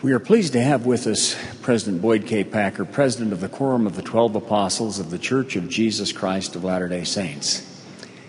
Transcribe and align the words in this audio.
We 0.00 0.12
are 0.12 0.20
pleased 0.20 0.52
to 0.52 0.62
have 0.62 0.86
with 0.86 1.08
us 1.08 1.36
President 1.60 2.00
Boyd 2.00 2.24
K. 2.24 2.44
Packer, 2.44 2.84
President 2.84 3.32
of 3.32 3.40
the 3.40 3.48
Quorum 3.48 3.84
of 3.84 3.96
the 3.96 4.02
Twelve 4.02 4.36
Apostles 4.36 5.00
of 5.00 5.10
the 5.10 5.18
Church 5.18 5.56
of 5.56 5.68
Jesus 5.68 6.12
Christ 6.12 6.54
of 6.54 6.62
Latter-day 6.62 7.02
Saints. 7.02 7.66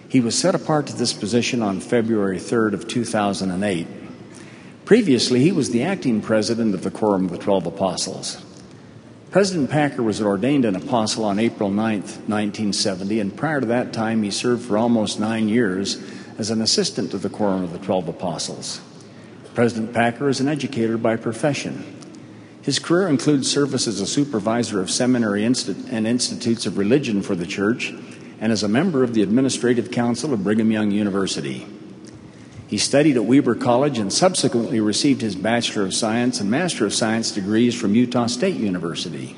He 0.07 0.19
was 0.19 0.35
set 0.35 0.55
apart 0.55 0.87
to 0.87 0.95
this 0.95 1.13
position 1.13 1.61
on 1.61 1.79
February 1.79 2.39
3rd 2.39 2.73
of 2.73 2.87
2008. 2.87 3.85
Previously, 4.83 5.41
he 5.41 5.51
was 5.51 5.69
the 5.69 5.83
acting 5.83 6.21
president 6.21 6.73
of 6.73 6.81
the 6.81 6.89
Quorum 6.89 7.25
of 7.25 7.31
the 7.31 7.37
Twelve 7.37 7.67
Apostles. 7.67 8.43
President 9.29 9.69
Packer 9.69 10.01
was 10.01 10.19
ordained 10.19 10.65
an 10.65 10.75
apostle 10.75 11.23
on 11.23 11.37
April 11.37 11.69
9, 11.69 11.99
1970, 12.01 13.19
and 13.19 13.37
prior 13.37 13.59
to 13.59 13.67
that 13.67 13.93
time, 13.93 14.23
he 14.23 14.31
served 14.31 14.65
for 14.65 14.75
almost 14.75 15.19
nine 15.19 15.47
years 15.47 16.01
as 16.39 16.49
an 16.49 16.63
assistant 16.63 17.11
to 17.11 17.19
the 17.19 17.29
Quorum 17.29 17.63
of 17.63 17.73
the 17.73 17.77
Twelve 17.77 18.07
Apostles. 18.07 18.81
President 19.59 19.93
Packer 19.93 20.29
is 20.29 20.39
an 20.39 20.47
educator 20.47 20.97
by 20.97 21.17
profession. 21.17 21.83
His 22.61 22.79
career 22.79 23.09
includes 23.09 23.51
service 23.51 23.87
as 23.87 23.99
a 23.99 24.07
supervisor 24.07 24.79
of 24.79 24.89
seminary 24.89 25.43
and 25.43 26.07
institutes 26.07 26.65
of 26.65 26.77
religion 26.77 27.21
for 27.21 27.35
the 27.35 27.45
church 27.45 27.93
and 28.39 28.53
as 28.53 28.63
a 28.63 28.69
member 28.69 29.03
of 29.03 29.13
the 29.13 29.21
Administrative 29.21 29.91
Council 29.91 30.31
of 30.31 30.45
Brigham 30.45 30.71
Young 30.71 30.91
University. 30.91 31.67
He 32.67 32.77
studied 32.77 33.17
at 33.17 33.25
Weber 33.25 33.53
College 33.53 33.99
and 33.99 34.13
subsequently 34.13 34.79
received 34.79 35.19
his 35.19 35.35
Bachelor 35.35 35.83
of 35.83 35.93
Science 35.93 36.39
and 36.39 36.49
Master 36.49 36.85
of 36.85 36.93
Science 36.93 37.29
degrees 37.29 37.75
from 37.75 37.95
Utah 37.95 38.27
State 38.27 38.55
University. 38.55 39.35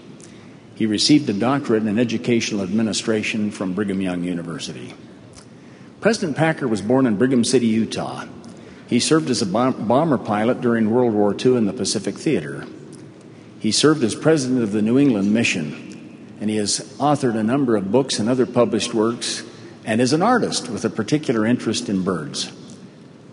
He 0.76 0.86
received 0.86 1.28
a 1.31 1.34
doctorate 1.34 1.88
in 1.88 1.98
educational 1.98 2.62
administration 2.62 3.50
from 3.50 3.73
Brigham 3.73 4.02
Young 4.02 4.23
University. 4.23 4.94
President 6.00 6.38
Packer 6.38 6.67
was 6.67 6.84
born 6.84 7.08
in 7.08 7.17
Brigham 7.17 7.44
City, 7.44 7.66
Utah. 7.66 8.28
He 8.91 9.00
served 9.00 9.30
as 9.30 9.41
a 9.41 9.45
bomber 9.45 10.18
pilot 10.18 10.59
during 10.59 10.91
World 10.91 11.13
War 11.13 11.34
II 11.34 11.55
in 11.55 11.66
the 11.66 11.72
Pacific 11.72 12.18
Theater. 12.18 12.66
He 13.58 13.72
served 13.72 14.04
as 14.04 14.16
president 14.16 14.64
of 14.64 14.73
the 14.73 14.81
New 14.81 15.00
England 15.00 15.34
Mission, 15.34 16.28
and 16.42 16.50
he 16.50 16.58
has 16.58 16.81
authored 17.00 17.38
a 17.38 17.44
number 17.44 17.78
of 17.78 17.89
books 17.89 18.19
and 18.19 18.28
other 18.28 18.45
published 18.45 18.94
works, 18.94 19.44
and 19.86 20.02
is 20.02 20.12
an 20.12 20.22
artist 20.22 20.67
with 20.67 20.84
a 20.84 20.89
particular 20.89 21.45
interest 21.45 21.88
in 21.88 22.03
birds. 22.03 22.52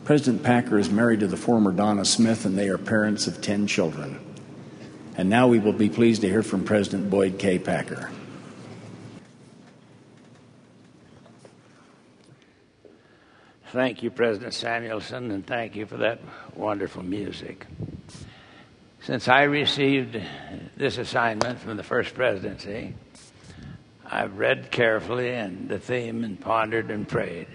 President 0.05 0.45
Packer 0.45 0.79
is 0.79 0.91
married 0.91 1.19
to 1.20 1.27
the 1.27 1.36
former 1.36 1.73
Donna 1.73 2.05
Smith, 2.05 2.45
and 2.45 2.56
they 2.56 2.69
are 2.69 2.79
parents 2.79 3.27
of 3.27 3.42
10 3.42 3.67
children. 3.67 4.20
And 5.17 5.29
now 5.29 5.48
we 5.48 5.59
will 5.59 5.73
be 5.73 5.89
pleased 5.89 6.20
to 6.20 6.29
hear 6.29 6.45
from 6.45 6.62
President 6.62 7.11
Boyd 7.11 7.41
K. 7.41 7.59
Packer. 7.59 8.12
Thank 13.72 14.02
you, 14.02 14.11
President 14.11 14.55
Samuelson, 14.55 15.30
and 15.30 15.47
thank 15.47 15.77
you 15.77 15.84
for 15.84 15.98
that 15.98 16.20
wonderful 16.56 17.02
music. 17.02 17.66
Since 19.02 19.28
I 19.28 19.42
received 19.42 20.19
this 20.78 20.97
assignment 20.97 21.58
from 21.58 21.77
the 21.77 21.83
First 21.83 22.14
Presidency, 22.14 22.94
I've 24.06 24.39
read 24.39 24.70
carefully 24.70 25.34
and 25.34 25.69
the 25.69 25.78
theme 25.78 26.24
and 26.24 26.41
pondered 26.41 26.91
and 26.91 27.06
prayed. 27.06 27.46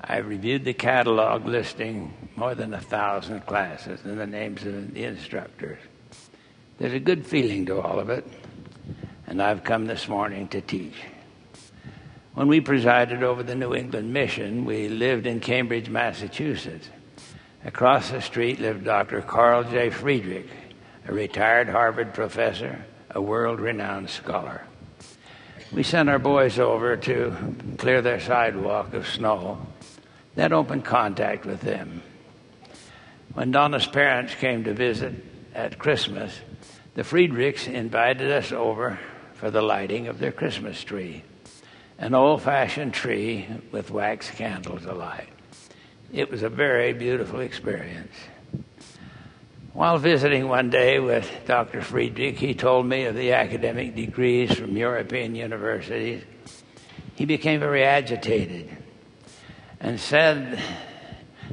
I've 0.00 0.28
reviewed 0.28 0.64
the 0.64 0.72
catalog 0.72 1.46
listing 1.46 2.14
more 2.36 2.54
than 2.54 2.72
a 2.72 2.80
thousand 2.80 3.44
classes 3.44 4.04
and 4.04 4.20
the 4.20 4.26
names 4.28 4.64
of 4.64 4.94
the 4.94 5.02
instructors. 5.02 5.80
There's 6.78 6.92
a 6.92 7.00
good 7.00 7.26
feeling 7.26 7.66
to 7.66 7.80
all 7.80 7.98
of 7.98 8.08
it, 8.08 8.24
and 9.26 9.42
I've 9.42 9.64
come 9.64 9.86
this 9.86 10.06
morning 10.06 10.46
to 10.48 10.60
teach. 10.60 10.94
When 12.34 12.48
we 12.48 12.62
presided 12.62 13.22
over 13.22 13.42
the 13.42 13.54
New 13.54 13.74
England 13.74 14.12
Mission, 14.12 14.64
we 14.64 14.88
lived 14.88 15.26
in 15.26 15.40
Cambridge, 15.40 15.90
Massachusetts. 15.90 16.88
Across 17.62 18.10
the 18.10 18.22
street 18.22 18.58
lived 18.58 18.84
Dr. 18.84 19.20
Carl 19.20 19.64
J. 19.64 19.90
Friedrich, 19.90 20.48
a 21.06 21.12
retired 21.12 21.68
Harvard 21.68 22.14
professor, 22.14 22.86
a 23.10 23.20
world 23.20 23.60
renowned 23.60 24.08
scholar. 24.08 24.66
We 25.72 25.82
sent 25.82 26.08
our 26.08 26.18
boys 26.18 26.58
over 26.58 26.96
to 26.96 27.36
clear 27.76 28.00
their 28.00 28.20
sidewalk 28.20 28.94
of 28.94 29.06
snow 29.06 29.66
that 30.34 30.52
opened 30.52 30.86
contact 30.86 31.44
with 31.44 31.60
them. 31.60 32.02
When 33.34 33.50
Donna's 33.50 33.86
parents 33.86 34.34
came 34.34 34.64
to 34.64 34.72
visit 34.72 35.14
at 35.54 35.78
Christmas, 35.78 36.40
the 36.94 37.04
Friedrichs 37.04 37.66
invited 37.66 38.30
us 38.30 38.52
over 38.52 38.98
for 39.34 39.50
the 39.50 39.62
lighting 39.62 40.08
of 40.08 40.18
their 40.18 40.32
Christmas 40.32 40.82
tree, 40.82 41.24
an 42.02 42.14
old 42.14 42.42
fashioned 42.42 42.92
tree 42.92 43.46
with 43.70 43.92
wax 43.92 44.28
candles 44.28 44.84
alight. 44.86 45.28
It 46.12 46.32
was 46.32 46.42
a 46.42 46.48
very 46.48 46.92
beautiful 46.92 47.38
experience. 47.38 48.12
While 49.72 49.98
visiting 49.98 50.48
one 50.48 50.68
day 50.68 50.98
with 50.98 51.30
Dr. 51.46 51.80
Friedrich, 51.80 52.36
he 52.38 52.54
told 52.54 52.86
me 52.86 53.04
of 53.04 53.14
the 53.14 53.34
academic 53.34 53.94
degrees 53.94 54.52
from 54.52 54.76
European 54.76 55.36
universities. 55.36 56.24
He 57.14 57.24
became 57.24 57.60
very 57.60 57.84
agitated 57.84 58.76
and 59.78 60.00
said 60.00 60.60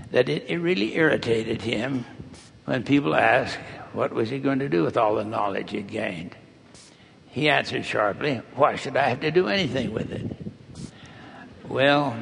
that 0.10 0.30
it, 0.30 0.50
it 0.50 0.58
really 0.58 0.96
irritated 0.96 1.62
him 1.62 2.06
when 2.66 2.82
people 2.82 3.14
asked 3.14 3.60
what 3.94 4.12
was 4.12 4.32
he 4.32 4.40
going 4.40 4.60
to 4.60 4.70
do 4.70 4.82
with 4.82 4.98
all 4.98 5.14
the 5.14 5.24
knowledge 5.24 5.70
he'd 5.70 5.88
gained. 5.88 6.36
He 7.32 7.50
answered 7.50 7.86
sharply, 7.86 8.42
Why 8.56 8.76
should 8.76 8.98
I 8.98 9.10
have 9.10 9.22
to 9.22 9.32
do 9.32 9.48
anything 9.48 9.94
with 9.94 10.12
it? 10.12 10.26
Well, 11.68 12.18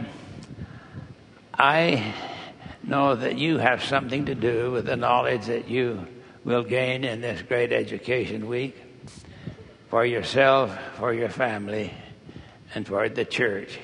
I 1.54 2.14
know 2.84 3.16
that 3.16 3.38
you 3.38 3.58
have 3.58 3.84
something 3.84 4.26
to 4.26 4.36
do 4.36 4.72
with 4.72 4.86
the 4.86 4.96
knowledge 4.96 5.46
that 5.46 5.70
you 5.70 6.06
will 6.44 6.64
gain 6.64 7.04
in 7.04 7.22
this 7.22 7.42
great 7.42 7.72
education 7.72 8.48
week 8.48 8.76
for 9.90 10.06
yourself, 10.06 10.78
for 10.98 11.14
your 11.14 11.30
family, 11.30 11.94
and 12.76 12.86
for 12.86 13.08
the 13.08 13.26
church. 13.26 13.80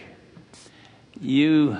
You 1.19 1.77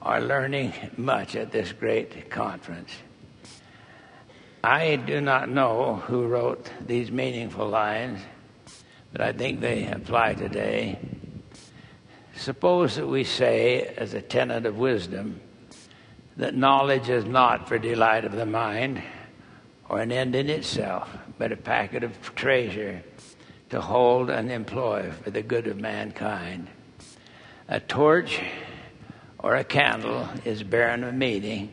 are 0.00 0.20
learning 0.20 0.72
much 0.96 1.36
at 1.36 1.50
this 1.50 1.72
great 1.72 2.30
conference. 2.30 2.90
I 4.62 4.96
do 4.96 5.22
not 5.22 5.48
know 5.48 6.02
who 6.06 6.26
wrote 6.26 6.70
these 6.86 7.10
meaningful 7.10 7.66
lines, 7.66 8.20
but 9.10 9.22
I 9.22 9.32
think 9.32 9.60
they 9.60 9.86
apply 9.86 10.34
today. 10.34 10.98
Suppose 12.36 12.96
that 12.96 13.06
we 13.06 13.24
say, 13.24 13.94
as 13.96 14.12
a 14.12 14.20
tenet 14.20 14.66
of 14.66 14.76
wisdom, 14.76 15.40
that 16.36 16.54
knowledge 16.54 17.08
is 17.08 17.24
not 17.24 17.68
for 17.68 17.78
delight 17.78 18.26
of 18.26 18.32
the 18.32 18.44
mind 18.44 19.02
or 19.88 20.00
an 20.00 20.12
end 20.12 20.34
in 20.34 20.50
itself, 20.50 21.10
but 21.38 21.52
a 21.52 21.56
packet 21.56 22.04
of 22.04 22.34
treasure 22.34 23.02
to 23.70 23.80
hold 23.80 24.28
and 24.28 24.50
employ 24.50 25.10
for 25.22 25.30
the 25.30 25.42
good 25.42 25.68
of 25.68 25.78
mankind. 25.78 26.68
A 27.68 27.80
torch 27.80 28.40
or 29.38 29.56
a 29.56 29.64
candle 29.64 30.28
is 30.44 30.62
barren 30.62 31.02
of 31.02 31.14
meaning, 31.14 31.70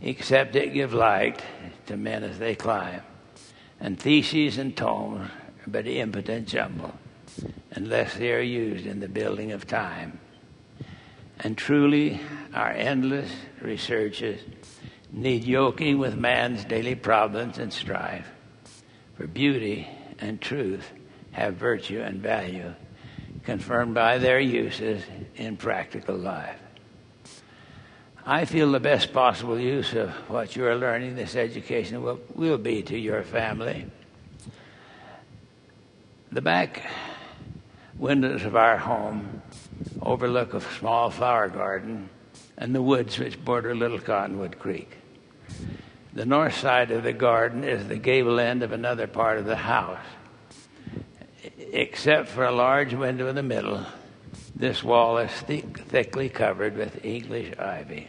except 0.00 0.54
it 0.54 0.74
give 0.74 0.94
light 0.94 1.42
to 1.86 1.96
men 1.96 2.24
as 2.24 2.38
they 2.38 2.54
climb. 2.54 3.02
And 3.80 3.98
theses 3.98 4.58
and 4.58 4.76
tomes 4.76 5.20
are 5.20 5.30
but 5.66 5.86
impotent 5.86 6.48
jumble, 6.48 6.94
unless 7.72 8.14
they 8.14 8.32
are 8.32 8.40
used 8.40 8.86
in 8.86 9.00
the 9.00 9.08
building 9.08 9.52
of 9.52 9.66
time. 9.66 10.18
And 11.40 11.58
truly, 11.58 12.20
our 12.54 12.70
endless 12.70 13.30
researches 13.60 14.40
need 15.12 15.44
yoking 15.44 15.98
with 15.98 16.16
man's 16.16 16.64
daily 16.64 16.94
problems 16.94 17.58
and 17.58 17.72
strife. 17.72 18.30
For 19.16 19.26
beauty 19.26 19.88
and 20.18 20.40
truth 20.40 20.90
have 21.32 21.54
virtue 21.54 22.00
and 22.00 22.20
value, 22.20 22.74
confirmed 23.44 23.94
by 23.94 24.18
their 24.18 24.40
uses 24.40 25.02
in 25.36 25.56
practical 25.56 26.16
life. 26.16 26.58
I 28.26 28.46
feel 28.46 28.72
the 28.72 28.80
best 28.80 29.12
possible 29.12 29.60
use 29.60 29.92
of 29.92 30.08
what 30.30 30.56
you 30.56 30.64
are 30.66 30.76
learning, 30.76 31.14
this 31.14 31.36
education, 31.36 32.02
will, 32.02 32.20
will 32.34 32.56
be 32.56 32.82
to 32.84 32.98
your 32.98 33.22
family. 33.22 33.84
The 36.32 36.40
back 36.40 36.90
windows 37.98 38.44
of 38.44 38.56
our 38.56 38.78
home 38.78 39.42
overlook 40.00 40.54
a 40.54 40.62
small 40.62 41.10
flower 41.10 41.48
garden 41.48 42.08
and 42.56 42.74
the 42.74 42.80
woods 42.80 43.18
which 43.18 43.44
border 43.44 43.74
Little 43.74 43.98
Cottonwood 44.00 44.58
Creek. 44.58 44.96
The 46.14 46.24
north 46.24 46.56
side 46.56 46.92
of 46.92 47.02
the 47.02 47.12
garden 47.12 47.62
is 47.62 47.88
the 47.88 47.98
gable 47.98 48.40
end 48.40 48.62
of 48.62 48.72
another 48.72 49.06
part 49.06 49.38
of 49.38 49.44
the 49.44 49.56
house. 49.56 49.98
Except 51.58 52.28
for 52.28 52.44
a 52.44 52.52
large 52.52 52.94
window 52.94 53.28
in 53.28 53.34
the 53.34 53.42
middle, 53.42 53.84
this 54.56 54.82
wall 54.82 55.18
is 55.18 55.30
thick, 55.30 55.78
thickly 55.78 56.30
covered 56.30 56.76
with 56.76 57.04
English 57.04 57.52
ivy. 57.58 58.08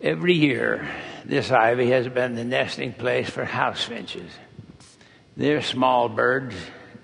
Every 0.00 0.34
year, 0.34 0.88
this 1.24 1.50
ivy 1.50 1.90
has 1.90 2.06
been 2.06 2.36
the 2.36 2.44
nesting 2.44 2.92
place 2.92 3.28
for 3.28 3.44
house 3.44 3.84
finches. 3.84 4.30
They're 5.36 5.60
small 5.60 6.08
birds 6.08 6.54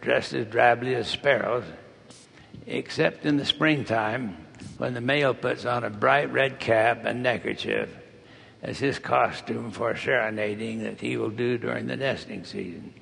dressed 0.01 0.33
as 0.33 0.47
drably 0.47 0.95
as 0.95 1.09
sparrows, 1.09 1.65
except 2.67 3.27
in 3.27 3.37
the 3.37 3.45
springtime 3.45 4.37
when 4.79 4.95
the 4.95 5.01
male 5.01 5.35
puts 5.35 5.65
on 5.65 5.83
a 5.83 5.91
bright 5.91 6.33
red 6.33 6.61
cap 6.61 7.05
and 7.05 7.21
neckerchief 7.21 7.89
as 8.63 8.79
his 8.79 9.01
costume 9.01 9.73
for 9.73 9.97
serenading 9.97 10.85
that 10.85 11.01
he 11.01 11.17
will 11.17 11.31
do 11.31 11.59
during 11.59 11.89
the 11.89 11.97
nesting 11.97 12.45
season. 12.45 12.95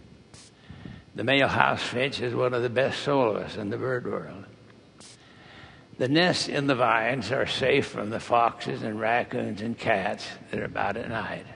The 1.15 1.25
male 1.25 1.49
house 1.49 1.83
finch 1.83 2.23
is 2.23 2.35
one 2.35 2.55
of 2.55 2.63
the 2.63 2.71
best 2.71 3.03
soloists 3.03 3.59
in 3.59 3.69
the 3.69 3.77
bird 3.77 4.07
world. 4.07 4.42
The 6.03 6.09
nests 6.09 6.49
in 6.49 6.67
the 6.67 6.75
vines 6.75 7.31
are 7.31 7.47
safe 7.47 7.87
from 7.87 8.11
the 8.11 8.19
foxes 8.19 8.83
and 8.83 8.99
raccoons 8.99 9.63
and 9.63 9.79
cats 9.79 10.27
that 10.51 10.59
are 10.59 10.65
about 10.65 10.97
at 10.97 11.09
night. 11.09 11.47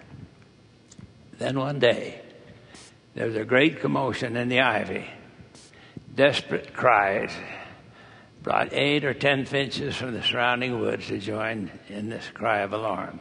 Then 1.37 1.59
one 1.59 1.81
day, 1.81 2.21
there 3.17 3.27
was 3.27 3.35
a 3.35 3.45
great 3.45 3.81
commotion 3.81 4.37
in 4.37 4.49
the 4.49 4.61
ivy. 4.61 5.11
Desperate 6.15 6.73
cries 6.73 7.33
brought 8.45 8.73
eight 8.73 9.05
or 9.05 9.15
ten 9.15 9.47
finches 9.47 9.97
from 9.97 10.15
the 10.15 10.23
surrounding 10.23 10.79
woods 10.79 11.09
to 11.09 11.19
join 11.19 11.69
in 11.89 12.09
this 12.09 12.31
cry 12.33 12.61
of 12.61 12.73
alarm. 12.73 13.19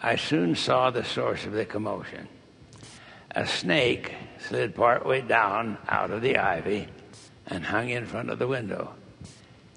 I 0.00 0.14
soon 0.14 0.54
saw 0.54 0.90
the 0.90 1.02
source 1.02 1.46
of 1.46 1.52
the 1.52 1.64
commotion. 1.64 2.28
A 3.32 3.44
snake 3.44 4.14
slid 4.38 4.76
partway 4.76 5.22
down 5.22 5.78
out 5.88 6.12
of 6.12 6.22
the 6.22 6.38
ivy 6.38 6.86
and 7.48 7.64
hung 7.64 7.88
in 7.88 8.06
front 8.06 8.30
of 8.30 8.38
the 8.38 8.46
window, 8.46 8.94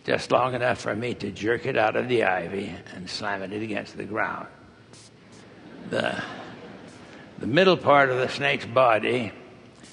just 0.09 0.31
long 0.31 0.55
enough 0.55 0.81
for 0.81 0.95
me 0.95 1.13
to 1.13 1.29
jerk 1.29 1.67
it 1.67 1.77
out 1.77 1.95
of 1.95 2.07
the 2.07 2.23
ivy 2.23 2.73
and 2.95 3.07
slam 3.07 3.43
it 3.43 3.53
against 3.53 3.95
the 3.95 4.03
ground. 4.03 4.47
The, 5.91 6.19
the 7.37 7.45
middle 7.45 7.77
part 7.77 8.09
of 8.09 8.17
the 8.17 8.27
snake's 8.27 8.65
body 8.65 9.31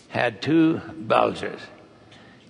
had 0.09 0.41
two 0.41 0.81
bulges, 0.97 1.61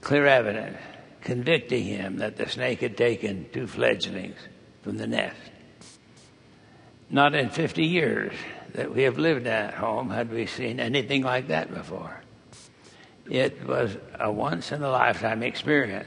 clear 0.01 0.27
evidence 0.27 0.79
convicting 1.23 1.83
him 1.83 2.19
that 2.19 2.37
the 2.37 2.49
snake 2.49 2.83
had 2.83 2.97
taken 2.97 3.49
two 3.53 3.67
fledglings 3.67 4.39
from 4.83 4.97
the 4.97 5.09
nest. 5.09 5.41
Not 7.11 7.35
in 7.35 7.51
50 7.51 7.85
years 7.85 8.33
that 8.75 8.95
we 8.95 9.03
have 9.03 9.19
lived 9.19 9.49
at 9.49 9.75
home 9.75 10.11
had 10.11 10.31
we 10.31 10.47
seen 10.47 10.79
anything 10.79 11.25
like 11.25 11.49
that 11.49 11.75
before. 11.75 12.23
It 13.29 13.67
was 13.67 13.97
a 14.21 14.31
once 14.31 14.71
in 14.71 14.85
a 14.85 14.89
lifetime 14.89 15.43
experience, 15.43 16.07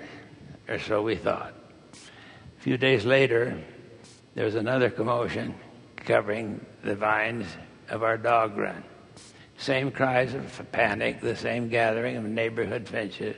or 0.69 0.79
so 0.79 1.01
we 1.01 1.15
thought. 1.15 1.53
A 1.93 2.61
few 2.61 2.77
days 2.77 3.05
later, 3.05 3.59
there 4.35 4.45
was 4.45 4.55
another 4.55 4.89
commotion 4.89 5.55
covering 5.97 6.63
the 6.83 6.95
vines 6.95 7.45
of 7.89 8.03
our 8.03 8.17
dog 8.17 8.57
run. 8.57 8.83
Same 9.57 9.91
cries 9.91 10.33
of 10.33 10.71
panic, 10.71 11.19
the 11.19 11.35
same 11.35 11.67
gathering 11.67 12.15
of 12.15 12.23
neighborhood 12.23 12.87
finches. 12.87 13.35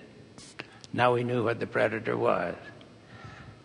Now 0.93 1.13
we 1.13 1.23
knew 1.23 1.43
what 1.43 1.59
the 1.59 1.67
predator 1.67 2.17
was. 2.17 2.55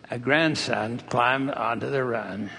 A 0.09 0.17
grandson 0.17 0.99
climbed 1.09 1.51
onto 1.51 1.89
the 1.89 2.03
run 2.03 2.49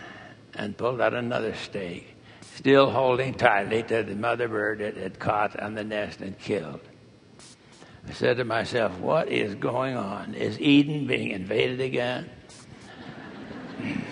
and 0.55 0.77
pulled 0.77 1.01
out 1.01 1.15
another 1.15 1.55
stake, 1.55 2.15
still 2.55 2.91
holding 2.91 3.33
tightly 3.33 3.83
to 3.85 4.03
the 4.03 4.15
mother 4.15 4.49
bird 4.49 4.83
it 4.83 4.97
had 4.97 5.19
caught 5.19 5.59
on 5.59 5.75
the 5.75 5.85
nest 5.85 6.21
and 6.21 6.39
killed. 6.39 6.81
I 8.09 8.13
said 8.13 8.39
to 8.39 8.45
myself, 8.45 8.99
What 9.01 9.29
is 9.29 9.55
going 9.55 9.97
on? 9.97 10.35
Is 10.35 10.59
Eden 10.61 11.07
being 11.07 11.31
invaded 11.31 11.81
again? 11.81 12.31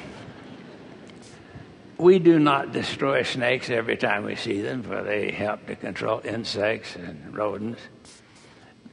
we 1.99 2.19
do 2.19 2.39
not 2.39 2.73
destroy 2.73 3.23
snakes 3.23 3.71
every 3.71 3.97
time 3.97 4.25
we 4.25 4.37
see 4.37 4.61
them, 4.61 4.83
for 4.83 5.03
they 5.03 5.31
help 5.31 5.67
to 5.67 5.77
control 5.77 6.21
insects 6.25 6.95
and 6.95 7.35
rodents. 7.35 7.81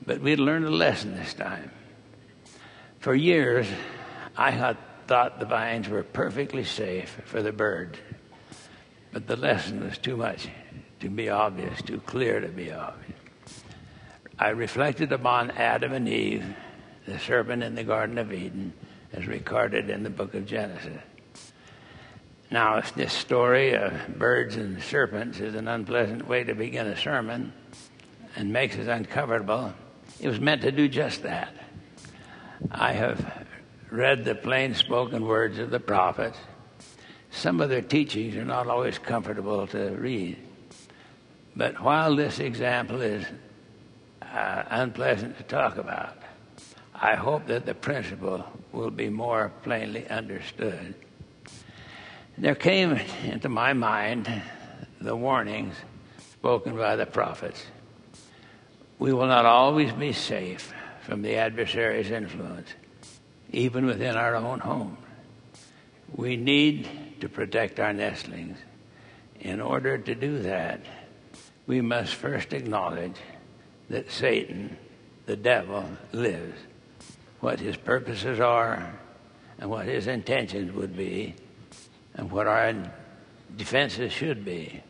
But 0.05 0.21
we 0.21 0.38
learned 0.38 0.65
a 0.65 0.71
lesson 0.71 1.15
this 1.15 1.33
time. 1.33 1.71
For 3.00 3.13
years, 3.13 3.67
I 4.38 4.51
had 4.51 4.77
thought 5.07 5.39
the 5.39 5.45
vines 5.45 5.89
were 5.89 6.03
perfectly 6.03 6.63
safe 6.63 7.21
for 7.25 7.41
the 7.41 7.51
bird, 7.51 7.97
but 9.11 9.27
the 9.27 9.35
lesson 9.35 9.83
was 9.83 9.97
too 9.97 10.15
much 10.15 10.47
to 11.01 11.09
be 11.09 11.29
obvious, 11.29 11.81
too 11.81 12.00
clear 12.05 12.39
to 12.39 12.47
be 12.47 12.71
obvious. 12.71 13.02
I 14.43 14.49
reflected 14.49 15.13
upon 15.13 15.51
Adam 15.51 15.93
and 15.93 16.05
Eve, 16.05 16.45
the 17.05 17.17
serpent 17.17 17.63
in 17.63 17.75
the 17.75 17.83
Garden 17.85 18.17
of 18.17 18.33
Eden, 18.33 18.73
as 19.13 19.25
recorded 19.25 19.89
in 19.89 20.03
the 20.03 20.09
book 20.09 20.33
of 20.33 20.45
Genesis. 20.45 21.01
Now, 22.51 22.75
if 22.75 22.93
this 22.93 23.13
story 23.13 23.73
of 23.73 23.93
birds 24.19 24.57
and 24.57 24.83
serpents 24.83 25.39
is 25.39 25.55
an 25.55 25.69
unpleasant 25.69 26.27
way 26.27 26.43
to 26.43 26.53
begin 26.55 26.87
a 26.87 26.97
sermon 26.97 27.53
and 28.35 28.51
makes 28.51 28.75
it 28.75 28.89
uncomfortable. 28.89 29.73
It 30.19 30.27
was 30.27 30.41
meant 30.41 30.63
to 30.63 30.73
do 30.73 30.89
just 30.89 31.23
that. 31.23 31.55
I 32.69 32.91
have 32.91 33.47
read 33.91 34.25
the 34.25 34.35
plain 34.35 34.75
spoken 34.75 35.25
words 35.25 35.57
of 35.57 35.69
the 35.69 35.79
prophets. 35.79 36.37
Some 37.31 37.61
of 37.61 37.69
their 37.69 37.81
teachings 37.81 38.35
are 38.35 38.43
not 38.43 38.67
always 38.67 38.99
comfortable 38.99 39.67
to 39.67 39.91
read. 39.91 40.37
But 41.55 41.81
while 41.81 42.17
this 42.17 42.39
example 42.39 42.99
is 42.99 43.25
uh, 44.33 44.63
unpleasant 44.69 45.38
to 45.38 45.44
talk 45.44 45.77
about, 45.77 46.18
I 46.94 47.15
hope 47.15 47.47
that 47.47 47.65
the 47.65 47.74
principle 47.74 48.44
will 48.71 48.91
be 48.91 49.09
more 49.09 49.51
plainly 49.63 50.07
understood. 50.09 50.95
There 52.38 52.56
came 52.56 53.00
into 53.24 53.50
my 53.50 53.74
mind 53.74 54.30
the 55.00 55.15
warnings 55.15 55.75
spoken 56.33 56.75
by 56.75 56.95
the 56.95 57.06
prophets 57.06 57.65
we 59.03 59.12
will 59.12 59.27
not 59.27 59.45
always 59.45 59.91
be 59.91 60.13
safe 60.13 60.74
from 61.01 61.24
the 61.24 61.36
adversary's 61.36 62.09
influence, 62.09 62.69
even 63.51 63.86
within 63.86 64.15
our 64.15 64.33
own 64.33 64.59
home. 64.59 64.97
We 66.15 66.38
need 66.38 67.19
to 67.19 67.27
protect 67.27 67.81
our 67.81 67.91
nestlings. 67.91 68.57
In 69.41 69.59
order 69.59 69.97
to 69.97 70.15
do 70.15 70.39
that, 70.44 70.79
we 71.68 71.81
must 71.81 72.15
first 72.15 72.53
acknowledge 72.53 73.18
that 73.89 74.12
Satan, 74.12 74.77
the 75.25 75.35
devil, 75.35 75.85
lives, 76.12 76.59
what 77.39 77.59
his 77.59 77.77
purposes 77.77 78.39
are, 78.39 78.94
and 79.59 79.69
what 79.69 79.85
his 79.85 80.07
intentions 80.07 80.71
would 80.74 80.95
be, 80.95 81.35
and 82.15 82.31
what 82.31 82.47
our 82.47 82.74
defenses 83.56 84.12
should 84.12 84.44
be. 84.45 84.81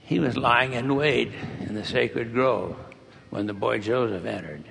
He 0.00 0.20
was 0.20 0.36
lying 0.36 0.72
in 0.72 0.94
wait 0.94 1.32
in 1.60 1.74
the 1.74 1.84
sacred 1.84 2.32
grove 2.32 2.76
when 3.30 3.46
the 3.46 3.52
boy 3.52 3.80
Joseph 3.80 4.24
entered. 4.24 4.64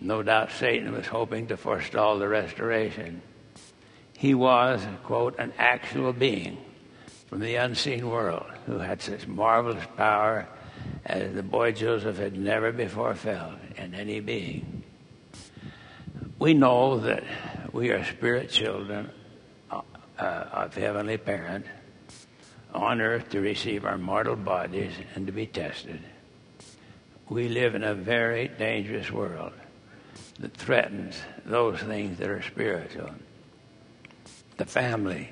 No 0.00 0.22
doubt 0.22 0.52
Satan 0.52 0.92
was 0.92 1.06
hoping 1.06 1.48
to 1.48 1.56
forestall 1.56 2.18
the 2.18 2.28
restoration. 2.28 3.20
He 4.16 4.34
was, 4.34 4.84
quote, 5.02 5.38
an 5.38 5.52
actual 5.58 6.12
being 6.12 6.58
from 7.26 7.40
the 7.40 7.56
unseen 7.56 8.08
world 8.08 8.46
who 8.66 8.78
had 8.78 9.02
such 9.02 9.26
marvelous 9.26 9.84
power 9.96 10.46
as 11.04 11.34
the 11.34 11.42
boy 11.42 11.72
Joseph 11.72 12.18
had 12.18 12.36
never 12.36 12.72
before 12.72 13.14
felt 13.14 13.54
in 13.76 13.94
any 13.94 14.20
being. 14.20 14.82
We 16.38 16.54
know 16.54 16.98
that 17.00 17.24
we 17.72 17.90
are 17.90 18.04
spirit 18.04 18.50
children 18.50 19.10
uh, 19.70 19.82
of 20.18 20.74
Heavenly 20.74 21.16
Parent 21.16 21.66
on 22.74 23.00
earth 23.00 23.30
to 23.30 23.40
receive 23.40 23.84
our 23.84 23.98
mortal 23.98 24.36
bodies 24.36 24.92
and 25.14 25.26
to 25.26 25.32
be 25.32 25.46
tested. 25.46 26.00
We 27.28 27.48
live 27.48 27.74
in 27.74 27.84
a 27.84 27.94
very 27.94 28.48
dangerous 28.48 29.10
world 29.10 29.52
that 30.38 30.56
threatens 30.56 31.20
those 31.44 31.80
things 31.80 32.18
that 32.18 32.28
are 32.28 32.42
spiritual. 32.42 33.10
The 34.56 34.64
family, 34.64 35.30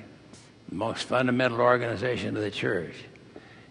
the 0.69 0.75
most 0.75 1.03
fundamental 1.03 1.61
organization 1.61 2.35
of 2.35 2.43
the 2.43 2.51
church, 2.51 2.95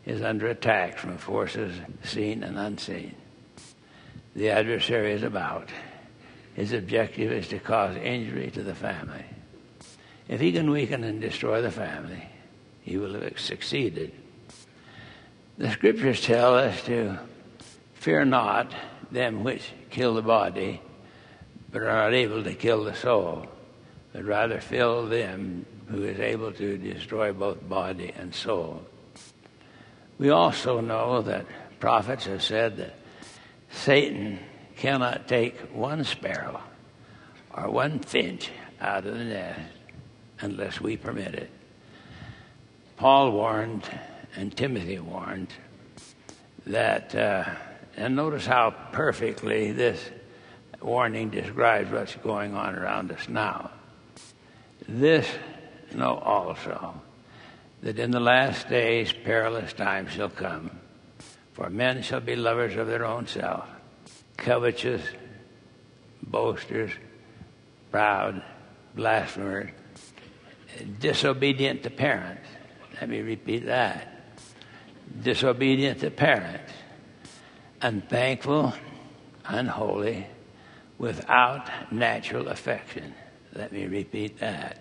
is 0.06 0.22
under 0.22 0.46
attack 0.46 0.96
from 0.96 1.18
forces 1.18 1.76
seen 2.04 2.44
and 2.44 2.56
unseen. 2.56 3.14
The 4.34 4.50
adversary 4.50 5.12
is 5.12 5.25
about. 5.25 5.68
His 6.54 6.72
objective 6.72 7.32
is 7.32 7.48
to 7.48 7.58
cause 7.58 7.96
injury 7.96 8.50
to 8.52 8.62
the 8.62 8.75
family. 8.75 9.25
If 10.28 10.40
he 10.40 10.52
can 10.52 10.70
weaken 10.70 11.04
and 11.04 11.20
destroy 11.20 11.60
the 11.60 11.70
family, 11.70 12.22
he 12.82 12.96
will 12.96 13.20
have 13.20 13.38
succeeded. 13.38 14.12
The 15.58 15.70
scriptures 15.70 16.22
tell 16.22 16.54
us 16.54 16.82
to 16.84 17.18
fear 17.94 18.25
not 18.25 18.72
them 19.10 19.42
which 19.42 19.72
kill 19.90 20.14
the 20.14 20.22
body, 20.22 20.80
but 21.72 21.82
are 21.82 22.04
not 22.04 22.14
able 22.14 22.44
to 22.44 22.54
kill 22.54 22.84
the 22.84 22.94
soul, 22.94 23.46
but 24.12 24.25
rather 24.25 24.60
fear 24.60 25.02
them 25.02 25.66
who 25.88 26.04
is 26.04 26.20
able 26.20 26.52
to 26.52 26.78
destroy 26.78 27.32
both 27.32 27.68
body 27.68 28.12
and 28.16 28.34
soul. 28.34 28.84
We 30.18 30.30
also 30.30 30.80
know 30.80 31.23
that 31.23 31.46
prophets 31.78 32.25
have 32.25 32.42
said 32.42 32.78
that 32.78 32.94
Satan 33.70 34.38
cannot 34.76 35.28
take 35.28 35.58
one 35.75 36.04
sparrow 36.04 36.61
or 37.54 37.70
one 37.70 37.99
finch 38.00 38.50
out 38.80 39.06
of 39.06 39.18
the 39.18 39.25
nest 39.25 39.61
unless 40.40 40.80
we 40.80 40.96
permit 40.96 41.35
it. 41.35 41.50
Paul 42.96 43.32
warned 43.32 43.85
and 44.37 44.54
Timothy 44.54 44.99
warned 44.99 45.49
that, 46.66 47.14
uh, 47.14 47.44
and 47.96 48.16
notice 48.16 48.46
how 48.46 48.75
perfectly 48.92 49.73
this 49.73 50.00
warning 50.80 51.30
describes 51.30 51.90
what's 51.90 52.14
going 52.16 52.54
on 52.54 52.75
around 52.75 53.12
us 53.12 53.28
now. 53.28 53.70
This 54.88 55.26
know 55.94 56.16
also 56.16 57.00
that 57.87 58.00
in 58.00 58.11
the 58.11 58.19
last 58.19 58.69
days 58.69 59.12
perilous 59.12 59.73
times 59.73 60.11
shall 60.11 60.28
come. 60.28 60.73
For 61.52 61.71
men 61.71 62.02
shall 62.02 62.19
be 62.19 62.35
lovers 62.35 62.75
of 62.75 62.88
their 62.88 63.05
own 63.07 63.28
self, 63.28 63.64
covetous, 64.37 65.02
boasters, 66.21 66.90
proud, 67.93 68.43
blasphemers, 68.97 69.71
disobedient 70.99 71.85
to 71.85 71.90
parents. 71.90 72.49
Let 73.00 73.09
me 73.09 73.21
repeat 73.21 73.66
that. 73.66 74.21
Disobedient 75.23 76.00
to 76.00 76.11
parents, 76.11 76.73
unthankful, 77.83 78.75
unholy, 79.45 80.26
without 80.99 81.93
natural 81.93 82.49
affection. 82.49 83.14
Let 83.55 83.71
me 83.71 83.87
repeat 83.87 84.40
that. 84.40 84.81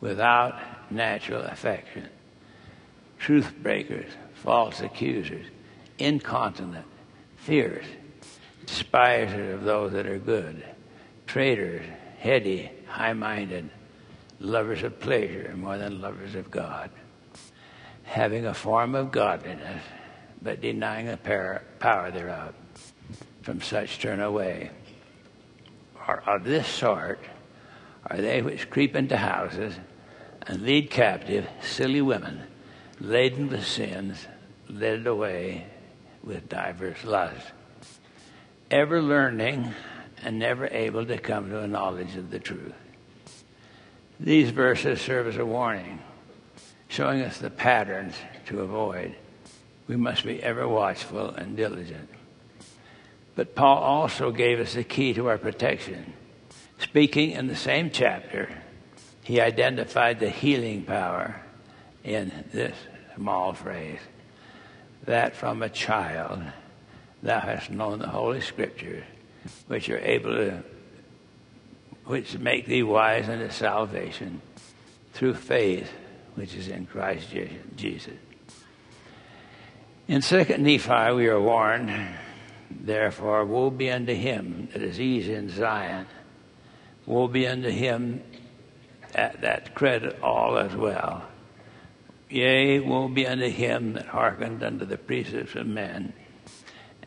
Without 0.00 0.92
natural 0.92 1.42
affection. 1.42 2.08
Truth 3.18 3.54
breakers, 3.62 4.10
false 4.34 4.80
accusers, 4.80 5.46
incontinent, 5.98 6.86
fierce, 7.36 7.86
despisers 8.64 9.54
of 9.54 9.64
those 9.64 9.92
that 9.92 10.06
are 10.06 10.18
good, 10.18 10.64
traitors, 11.26 11.84
heady, 12.18 12.70
high 12.86 13.12
minded, 13.12 13.68
lovers 14.40 14.82
of 14.82 15.00
pleasure 15.00 15.54
more 15.56 15.78
than 15.78 16.00
lovers 16.00 16.34
of 16.34 16.50
God, 16.50 16.90
having 18.04 18.46
a 18.46 18.54
form 18.54 18.94
of 18.94 19.10
godliness, 19.10 19.82
but 20.40 20.60
denying 20.60 21.06
the 21.06 21.16
power 21.16 22.10
thereof. 22.10 22.54
From 23.42 23.62
such 23.62 23.98
turn 23.98 24.20
away. 24.20 24.70
Or 26.06 26.22
of 26.26 26.44
this 26.44 26.66
sort 26.66 27.18
are 28.06 28.18
they 28.18 28.42
which 28.42 28.68
creep 28.68 28.94
into 28.94 29.16
houses 29.16 29.74
and 30.46 30.62
lead 30.62 30.90
captive 30.90 31.48
silly 31.62 32.02
women, 32.02 32.42
laden 33.00 33.48
with 33.48 33.66
sins, 33.66 34.26
led 34.68 35.06
away 35.06 35.66
with 36.22 36.48
divers 36.48 37.04
lusts, 37.04 37.50
ever 38.70 39.00
learning 39.00 39.72
and 40.22 40.38
never 40.38 40.66
able 40.66 41.06
to 41.06 41.18
come 41.18 41.48
to 41.50 41.60
a 41.60 41.68
knowledge 41.68 42.16
of 42.16 42.30
the 42.30 42.38
truth. 42.38 42.74
These 44.20 44.50
verses 44.50 45.00
serve 45.00 45.28
as 45.28 45.36
a 45.36 45.46
warning, 45.46 46.00
showing 46.88 47.22
us 47.22 47.38
the 47.38 47.50
patterns 47.50 48.14
to 48.46 48.60
avoid. 48.62 49.14
We 49.86 49.96
must 49.96 50.24
be 50.24 50.42
ever 50.42 50.66
watchful 50.66 51.30
and 51.30 51.56
diligent. 51.56 52.08
But 53.36 53.54
Paul 53.54 53.78
also 53.78 54.32
gave 54.32 54.58
us 54.58 54.74
the 54.74 54.82
key 54.82 55.14
to 55.14 55.28
our 55.28 55.38
protection. 55.38 56.12
Speaking 56.80 57.30
in 57.30 57.46
the 57.46 57.56
same 57.56 57.90
chapter, 57.90 58.50
he 59.22 59.40
identified 59.40 60.18
the 60.18 60.30
healing 60.30 60.82
power 60.82 61.40
in 62.08 62.32
this 62.52 62.74
small 63.14 63.52
phrase 63.52 64.00
that 65.04 65.36
from 65.36 65.62
a 65.62 65.68
child 65.68 66.42
thou 67.22 67.40
hast 67.40 67.70
known 67.70 67.98
the 67.98 68.08
Holy 68.08 68.40
Scriptures, 68.40 69.04
which 69.66 69.88
are 69.90 69.98
able 69.98 70.34
to 70.34 70.62
which 72.04 72.38
make 72.38 72.64
thee 72.64 72.82
wise 72.82 73.28
unto 73.28 73.50
salvation 73.50 74.40
through 75.12 75.34
faith 75.34 75.92
which 76.36 76.54
is 76.54 76.68
in 76.68 76.86
Christ 76.86 77.28
Jesus. 77.76 78.14
In 80.06 80.22
second 80.22 80.62
Nephi 80.64 81.12
we 81.12 81.28
are 81.28 81.40
warned, 81.40 81.90
therefore, 82.70 83.44
woe 83.44 83.70
be 83.70 83.90
unto 83.90 84.14
him 84.14 84.68
that 84.72 84.80
is 84.80 84.98
easy 84.98 85.34
in 85.34 85.50
Zion, 85.50 86.06
woe 87.04 87.28
be 87.28 87.46
unto 87.46 87.68
him 87.68 88.22
that, 89.12 89.42
that 89.42 89.74
credit 89.74 90.18
all 90.22 90.56
as 90.56 90.74
well. 90.74 91.27
Yea, 92.30 92.80
woe 92.80 93.08
be 93.08 93.26
unto 93.26 93.48
him 93.48 93.94
that 93.94 94.06
hearkened 94.06 94.62
unto 94.62 94.84
the 94.84 94.98
precepts 94.98 95.54
of 95.54 95.66
men 95.66 96.12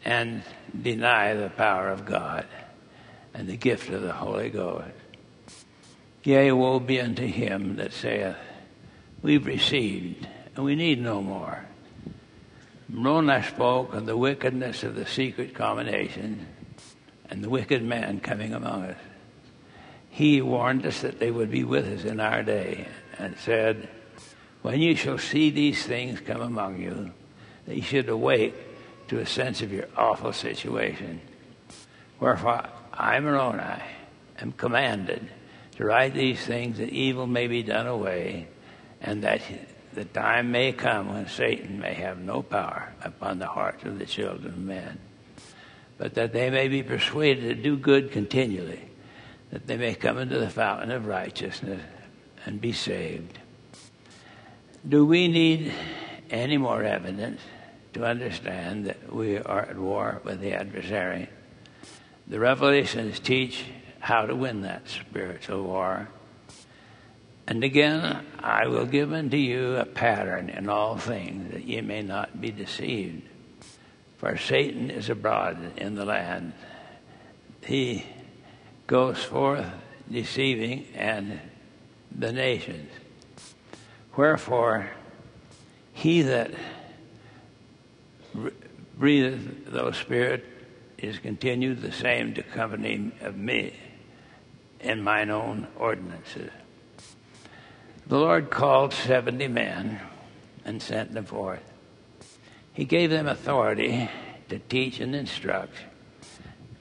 and 0.04 0.44
deny 0.82 1.34
the 1.34 1.50
power 1.50 1.90
of 1.90 2.06
God 2.06 2.48
and 3.34 3.48
the 3.48 3.58
gift 3.58 3.90
of 3.90 4.01
the 4.01 4.13
Holy 4.13 4.50
Ghost. 4.50 4.90
Yea, 6.24 6.51
woe 6.51 6.80
be 6.80 7.00
unto 7.00 7.25
him 7.25 7.75
that 7.75 7.94
saith, 7.94 8.36
We've 9.22 9.46
received, 9.46 10.28
and 10.56 10.66
we 10.66 10.75
need 10.75 11.00
no 11.00 11.22
more. 11.22 11.66
Moroni 12.90 13.44
spoke 13.44 13.94
of 13.94 14.08
the 14.08 14.18
wickedness 14.18 14.84
of 14.84 14.96
the 14.96 15.06
secret 15.06 15.54
combination 15.54 16.48
and 17.30 17.44
the 17.44 17.50
wicked 17.50 17.84
man 17.84 18.20
coming 18.20 18.54
among 18.54 18.84
us. 18.86 18.98
He 20.10 20.42
warned 20.42 20.86
us 20.86 21.01
that 21.01 21.20
they 21.20 21.32
would 21.32 21.51
be 21.51 21.63
with 21.63 21.86
us 21.86 22.04
in 22.06 22.20
our 22.20 22.44
day 22.44 22.88
and 23.18 23.38
said, 23.38 23.88
When 24.62 24.80
you 24.80 24.96
shall 24.96 25.18
see 25.18 25.50
these 25.50 25.86
things 25.86 26.20
come 26.20 26.41
among 26.41 26.82
you, 26.82 27.12
that 27.65 27.75
you 27.75 27.82
should 27.82 28.10
awake 28.10 28.53
to 29.08 29.20
a 29.20 29.25
sense 29.25 29.62
of 29.62 29.74
your 29.74 29.88
awful 29.98 30.34
situation. 30.34 31.22
Wherefore, 32.20 32.65
I, 32.94 33.20
Moroni, 33.20 33.82
am 34.39 34.51
commanded 34.53 35.27
to 35.77 35.86
write 35.86 36.13
these 36.13 36.39
things 36.46 36.77
that 36.77 36.89
evil 36.89 37.25
may 37.25 37.48
be 37.48 37.63
done 37.63 37.88
away, 37.88 38.48
and 39.01 39.24
that 39.24 39.41
the 39.94 40.06
time 40.06 40.51
may 40.51 40.72
come 40.72 41.13
when 41.13 41.27
Satan 41.27 41.80
may 41.80 41.96
have 41.96 42.20
no 42.20 42.41
power 42.41 42.94
upon 43.03 43.39
the 43.39 43.48
hearts 43.48 43.84
of 43.84 43.98
the 43.98 44.06
children 44.06 44.53
of 44.53 44.58
men, 44.58 45.00
but 45.98 46.13
that 46.13 46.34
they 46.34 46.50
may 46.50 46.68
be 46.68 46.84
persuaded 46.84 47.41
to 47.41 47.56
do 47.56 47.75
good 47.75 48.12
continually, 48.12 48.82
that 49.50 49.65
they 49.65 49.77
may 49.77 49.96
come 49.96 50.20
into 50.20 50.38
the 50.38 50.50
fountain 50.50 50.91
of 50.91 51.08
righteousness 51.08 51.82
and 52.46 52.62
be 52.62 52.72
saved. 52.72 53.39
Do 54.88 55.06
we 55.06 55.28
need 55.28 55.72
any 56.32 56.58
more 56.58 56.84
evidence 56.84 57.40
to 57.94 58.04
understand 58.04 58.88
that 58.88 59.14
we 59.14 59.38
are 59.38 59.62
at 59.62 59.78
war 59.78 60.22
with 60.24 60.42
the 60.42 60.54
adversary? 60.54 61.30
The 62.28 62.40
revelations 62.40 63.20
teach 63.20 63.66
how 64.00 64.26
to 64.26 64.36
win 64.36 64.62
that 64.62 64.90
spiritual 64.90 65.64
war. 65.64 66.10
And 67.46 67.64
again, 67.64 68.26
I 68.40 68.66
will 68.68 68.88
give 68.88 69.14
unto 69.14 69.38
you 69.38 69.76
a 69.76 69.86
pattern 69.86 70.50
in 70.50 70.68
all 70.68 70.98
things 70.98 71.52
that 71.52 71.64
ye 71.64 71.82
may 71.82 72.02
not 72.02 72.42
be 72.42 72.50
deceived. 72.50 73.22
For 74.18 74.36
Satan 74.36 74.90
is 74.90 75.12
abroad 75.12 75.74
in 75.78 75.94
the 75.94 76.06
land. 76.06 76.54
He 77.64 78.06
goes 78.88 79.24
forth 79.24 79.68
deceiving 80.10 80.88
and 80.96 81.40
the 82.18 82.32
nations. 82.32 82.90
Wherefore, 84.15 84.89
he 85.94 86.22
that 86.24 86.51
breatheth 88.98 89.72
those 89.72 89.98
spirit 89.98 90.46
is 90.98 91.18
continued 91.20 91.82
the 91.82 91.91
same 91.91 92.34
to 92.34 92.44
company 92.44 93.12
of 93.22 93.38
me 93.38 93.74
in 94.82 95.01
mine 95.01 95.30
own 95.30 95.68
ordinances. 95.77 96.51
The 98.08 98.20
Lord 98.20 98.50
called 98.50 98.94
70 98.94 99.48
men 99.48 100.01
and 100.65 100.82
sent 100.82 101.13
them 101.13 101.25
forth. 101.25 101.63
He 102.74 102.84
gave 102.84 103.10
them 103.10 103.27
authority 103.27 104.10
to 104.50 104.60
teach 104.60 105.00
and 105.00 105.15
instruct 105.15 105.75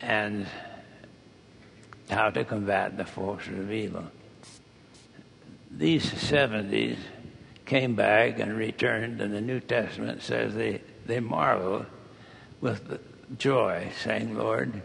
and 0.01 0.47
how 2.11 2.31
to 2.31 2.45
combat 2.45 2.97
the 2.97 3.05
forces 3.05 3.59
of 3.59 3.71
evil. 3.71 4.05
These 5.71 6.07
70s 6.07 6.99
came 7.71 7.95
back 7.95 8.41
and 8.41 8.57
returned, 8.57 9.21
and 9.21 9.33
the 9.33 9.41
New 9.41 9.61
Testament 9.61 10.21
says 10.23 10.53
they, 10.55 10.83
they 11.07 11.21
marveled 11.21 11.87
with 12.61 12.99
joy, 13.39 13.89
saying, 14.03 14.37
Lord, 14.37 14.83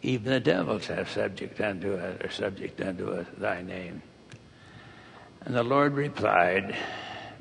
even 0.00 0.32
the 0.32 0.40
devils 0.40 0.86
have 0.86 1.10
subject 1.10 1.60
unto 1.60 1.96
us, 1.96 2.18
or 2.24 2.30
subject 2.30 2.80
unto 2.80 3.10
us 3.10 3.26
thy 3.36 3.60
name. 3.60 4.00
And 5.42 5.54
the 5.54 5.62
Lord 5.62 5.92
replied, 5.92 6.74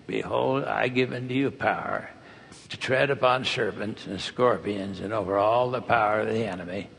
Behold, 0.06 0.66
I 0.66 0.90
give 0.90 1.14
unto 1.14 1.34
you 1.34 1.50
power 1.50 2.10
to 2.68 2.78
tread 2.78 3.10
upon 3.10 3.46
serpents 3.46 4.06
and 4.06 4.20
scorpions 4.20 5.00
and 5.00 5.14
over 5.14 5.38
all 5.38 5.72
the 5.72 5.82
power 5.82 6.20
of 6.20 6.28
the 6.28 6.44
enemy, 6.44 6.90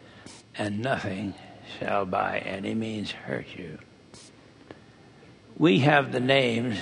and 0.57 0.81
nothing 0.81 1.35
shall 1.79 2.07
by 2.07 2.39
any 2.39 2.75
means 2.75 3.11
hurt 3.11 3.47
you. 3.59 3.79
We 5.59 5.81
have 5.81 6.13
the 6.13 6.21
names 6.21 6.79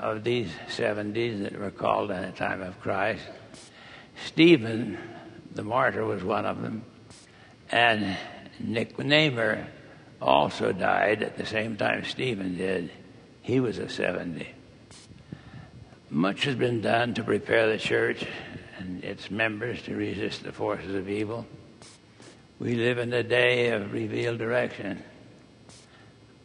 of 0.00 0.24
these 0.24 0.50
70s 0.68 1.42
that 1.42 1.58
were 1.58 1.70
called 1.70 2.10
in 2.10 2.22
the 2.22 2.32
time 2.32 2.62
of 2.62 2.80
Christ. 2.80 3.22
Stephen, 4.26 4.98
the 5.54 5.62
martyr, 5.62 6.04
was 6.04 6.24
one 6.24 6.46
of 6.46 6.62
them. 6.62 6.84
And 7.70 8.16
Nicanor 8.58 9.68
also 10.20 10.72
died 10.72 11.22
at 11.22 11.36
the 11.36 11.46
same 11.46 11.76
time 11.76 12.04
Stephen 12.04 12.56
did. 12.56 12.90
He 13.42 13.60
was 13.60 13.78
a 13.78 13.88
70. 13.88 14.48
Much 16.08 16.44
has 16.44 16.56
been 16.56 16.80
done 16.80 17.14
to 17.14 17.22
prepare 17.22 17.70
the 17.70 17.78
church 17.78 18.24
and 18.78 19.04
its 19.04 19.30
members 19.30 19.82
to 19.82 19.94
resist 19.94 20.42
the 20.42 20.52
forces 20.52 20.94
of 20.94 21.08
evil. 21.08 21.46
We 22.58 22.74
live 22.74 22.98
in 22.98 23.12
a 23.12 23.22
day 23.22 23.70
of 23.70 23.92
revealed 23.92 24.38
direction. 24.38 25.02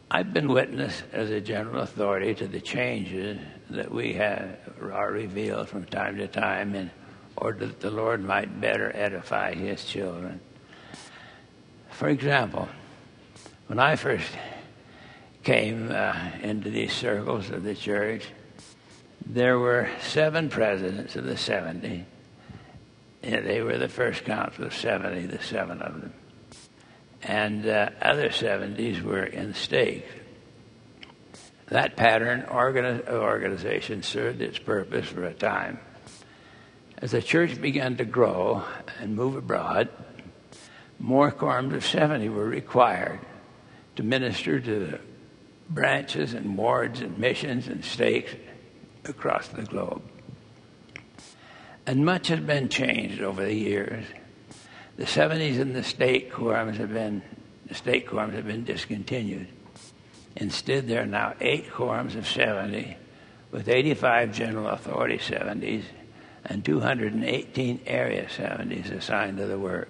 I've 0.08 0.32
been 0.32 0.48
witness 0.48 1.02
as 1.12 1.30
a 1.30 1.40
general 1.40 1.82
authority 1.82 2.32
to 2.36 2.46
the 2.46 2.60
changes 2.60 3.38
that 3.70 3.90
we 3.90 4.14
have 4.14 4.56
are 4.80 5.10
revealed 5.10 5.68
from 5.68 5.84
time 5.84 6.16
to 6.18 6.28
time 6.28 6.76
in 6.76 6.92
order 7.36 7.66
that 7.66 7.80
the 7.80 7.90
Lord 7.90 8.22
might 8.22 8.60
better 8.60 8.94
edify 8.94 9.54
his 9.54 9.84
children. 9.84 10.40
For 11.90 12.08
example, 12.08 12.68
when 13.66 13.80
I 13.80 13.96
first 13.96 14.30
came 15.42 15.90
uh, 15.90 16.14
into 16.40 16.70
these 16.70 16.92
circles 16.92 17.50
of 17.50 17.64
the 17.64 17.74
church, 17.74 18.26
there 19.24 19.58
were 19.58 19.88
seven 20.00 20.48
presidents 20.48 21.16
of 21.16 21.24
the 21.24 21.36
70. 21.36 22.04
And 23.24 23.44
they 23.44 23.60
were 23.60 23.76
the 23.76 23.88
first 23.88 24.24
council 24.24 24.66
of 24.66 24.74
70, 24.74 25.26
the 25.26 25.42
seven 25.42 25.82
of 25.82 26.00
them. 26.00 26.12
And 27.22 27.66
uh, 27.66 27.90
other 28.00 28.28
70s 28.28 29.02
were 29.02 29.24
in 29.24 29.54
stakes. 29.54 30.08
That 31.68 31.96
pattern 31.96 32.42
organi- 32.48 33.08
organization 33.08 34.02
served 34.02 34.40
its 34.40 34.58
purpose 34.58 35.06
for 35.06 35.24
a 35.24 35.34
time. 35.34 35.80
As 36.98 37.10
the 37.10 37.20
church 37.20 37.60
began 37.60 37.96
to 37.96 38.04
grow 38.04 38.62
and 39.00 39.16
move 39.16 39.36
abroad, 39.36 39.88
more 40.98 41.30
quorums 41.30 41.74
of 41.74 41.84
70 41.84 42.28
were 42.28 42.46
required 42.46 43.20
to 43.96 44.02
minister 44.02 44.60
to 44.60 44.78
the 44.86 45.00
branches 45.68 46.34
and 46.34 46.56
wards 46.56 47.00
and 47.00 47.18
missions 47.18 47.66
and 47.66 47.84
stakes 47.84 48.32
across 49.04 49.48
the 49.48 49.62
globe. 49.62 50.02
And 51.86 52.04
much 52.04 52.28
has 52.28 52.40
been 52.40 52.68
changed 52.68 53.20
over 53.20 53.44
the 53.44 53.54
years. 53.54 54.04
The 54.96 55.04
70s 55.04 55.60
and 55.60 55.74
the 55.74 55.82
stake 55.82 56.32
quorums 56.32 56.76
have 56.76 56.92
been 56.92 57.22
the 57.66 57.74
stake 57.74 58.08
quorums 58.08 58.34
have 58.34 58.46
been 58.46 58.64
discontinued. 58.64 59.48
Instead, 60.36 60.86
there 60.86 61.02
are 61.02 61.06
now 61.06 61.34
eight 61.40 61.68
quorums 61.70 62.14
of 62.14 62.28
70, 62.28 62.96
with 63.50 63.68
85 63.68 64.32
general 64.32 64.68
authority 64.68 65.18
70s 65.18 65.82
and 66.44 66.64
218 66.64 67.80
area 67.86 68.26
70s 68.26 68.92
assigned 68.92 69.38
to 69.38 69.46
the 69.46 69.58
work. 69.58 69.88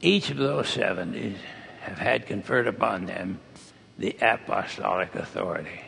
Each 0.00 0.30
of 0.30 0.36
those 0.36 0.66
70s 0.66 1.36
have 1.80 1.98
had 1.98 2.26
conferred 2.26 2.66
upon 2.66 3.06
them 3.06 3.40
the 3.98 4.16
apostolic 4.20 5.14
authority. 5.14 5.80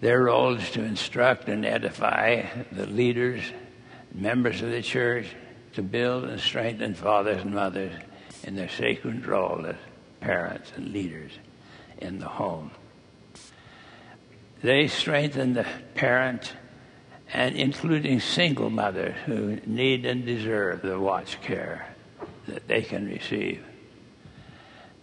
Their 0.00 0.24
role 0.24 0.54
is 0.54 0.70
to 0.72 0.82
instruct 0.82 1.48
and 1.48 1.64
edify 1.64 2.44
the 2.72 2.86
leaders, 2.86 3.42
members 4.12 4.60
of 4.62 4.70
the 4.70 4.82
church, 4.82 5.26
to 5.74 5.82
build 5.82 6.24
and 6.24 6.40
strengthen 6.40 6.94
fathers 6.94 7.42
and 7.42 7.54
mothers 7.54 7.92
in 8.44 8.56
their 8.56 8.68
sacred 8.68 9.26
role 9.26 9.64
as 9.66 9.76
parents 10.20 10.72
and 10.76 10.92
leaders 10.92 11.32
in 11.98 12.18
the 12.18 12.28
home. 12.28 12.70
They 14.62 14.88
strengthen 14.88 15.54
the 15.54 15.66
parent 15.94 16.52
and 17.32 17.56
including 17.56 18.20
single 18.20 18.70
mothers 18.70 19.14
who 19.26 19.58
need 19.66 20.04
and 20.04 20.24
deserve 20.24 20.82
the 20.82 21.00
watch 21.00 21.40
care 21.40 21.94
that 22.46 22.68
they 22.68 22.82
can 22.82 23.06
receive. 23.06 23.64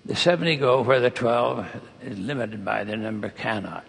The 0.05 0.15
70 0.15 0.57
go 0.57 0.81
where 0.81 0.99
the 0.99 1.09
12 1.09 1.67
is 2.03 2.19
limited 2.19 2.63
by 2.63 2.83
the 2.83 2.95
number 2.95 3.29
cannot. 3.29 3.85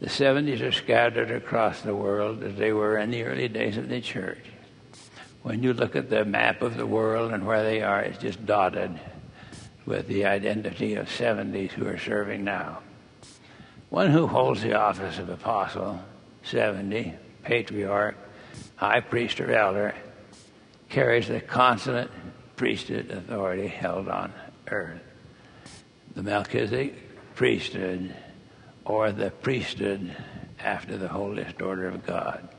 The 0.00 0.06
70s 0.06 0.60
are 0.60 0.72
scattered 0.72 1.30
across 1.30 1.82
the 1.82 1.94
world 1.94 2.42
as 2.42 2.56
they 2.56 2.72
were 2.72 2.98
in 2.98 3.10
the 3.10 3.24
early 3.24 3.48
days 3.48 3.76
of 3.76 3.88
the 3.88 4.00
church. 4.00 4.44
When 5.48 5.62
you 5.62 5.72
look 5.72 5.96
at 5.96 6.10
the 6.10 6.26
map 6.26 6.60
of 6.60 6.76
the 6.76 6.84
world 6.84 7.32
and 7.32 7.46
where 7.46 7.62
they 7.62 7.80
are, 7.80 8.02
it's 8.02 8.18
just 8.18 8.44
dotted 8.44 9.00
with 9.86 10.06
the 10.06 10.26
identity 10.26 10.96
of 10.96 11.08
70s 11.08 11.70
who 11.70 11.86
are 11.86 11.96
serving 11.96 12.44
now. 12.44 12.80
One 13.88 14.10
who 14.10 14.26
holds 14.26 14.60
the 14.60 14.74
office 14.74 15.18
of 15.18 15.30
apostle, 15.30 16.00
70, 16.42 17.14
patriarch, 17.44 18.14
high 18.76 19.00
priest, 19.00 19.40
or 19.40 19.50
elder, 19.50 19.94
carries 20.90 21.28
the 21.28 21.40
consummate 21.40 22.10
priesthood 22.56 23.10
authority 23.10 23.68
held 23.68 24.06
on 24.10 24.34
earth. 24.70 25.00
The 26.14 26.24
Melchizedek 26.24 27.34
priesthood 27.36 28.14
or 28.84 29.12
the 29.12 29.30
priesthood 29.30 30.14
after 30.60 30.98
the 30.98 31.08
holiest 31.08 31.62
order 31.62 31.88
of 31.88 32.04
God. 32.04 32.50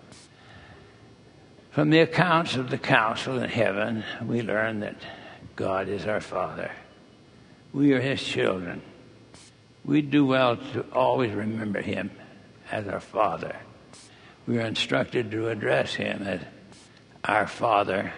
From 1.79 1.91
the 1.91 2.01
accounts 2.01 2.57
of 2.57 2.69
the 2.69 2.77
council 2.77 3.39
in 3.39 3.49
heaven, 3.49 4.03
we 4.25 4.41
learn 4.41 4.81
that 4.81 4.97
God 5.55 5.87
is 5.87 6.05
our 6.05 6.19
Father. 6.19 6.71
We 7.71 7.93
are 7.93 8.01
His 8.01 8.21
children. 8.21 8.81
We 9.85 10.01
do 10.01 10.25
well 10.25 10.57
to 10.57 10.81
always 10.91 11.31
remember 11.31 11.79
Him 11.79 12.11
as 12.69 12.85
our 12.89 12.99
Father. 12.99 13.55
We 14.45 14.57
are 14.57 14.65
instructed 14.65 15.31
to 15.31 15.47
address 15.47 15.93
Him 15.93 16.23
as 16.23 16.41
our 17.23 17.47
Father, 17.47 18.11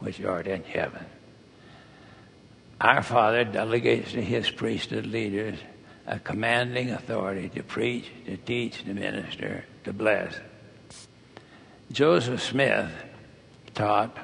which 0.00 0.20
art 0.20 0.48
in 0.48 0.64
heaven. 0.64 1.06
Our 2.80 3.04
Father 3.04 3.44
delegates 3.44 4.10
to 4.10 4.22
His 4.22 4.50
priesthood 4.50 5.06
leaders 5.06 5.60
a 6.04 6.18
commanding 6.18 6.90
authority 6.90 7.48
to 7.50 7.62
preach, 7.62 8.10
to 8.26 8.36
teach, 8.36 8.82
to 8.82 8.92
minister, 8.92 9.64
to 9.84 9.92
bless. 9.92 10.34
Joseph 11.92 12.42
Smith 12.42 12.90
taught 13.74 14.16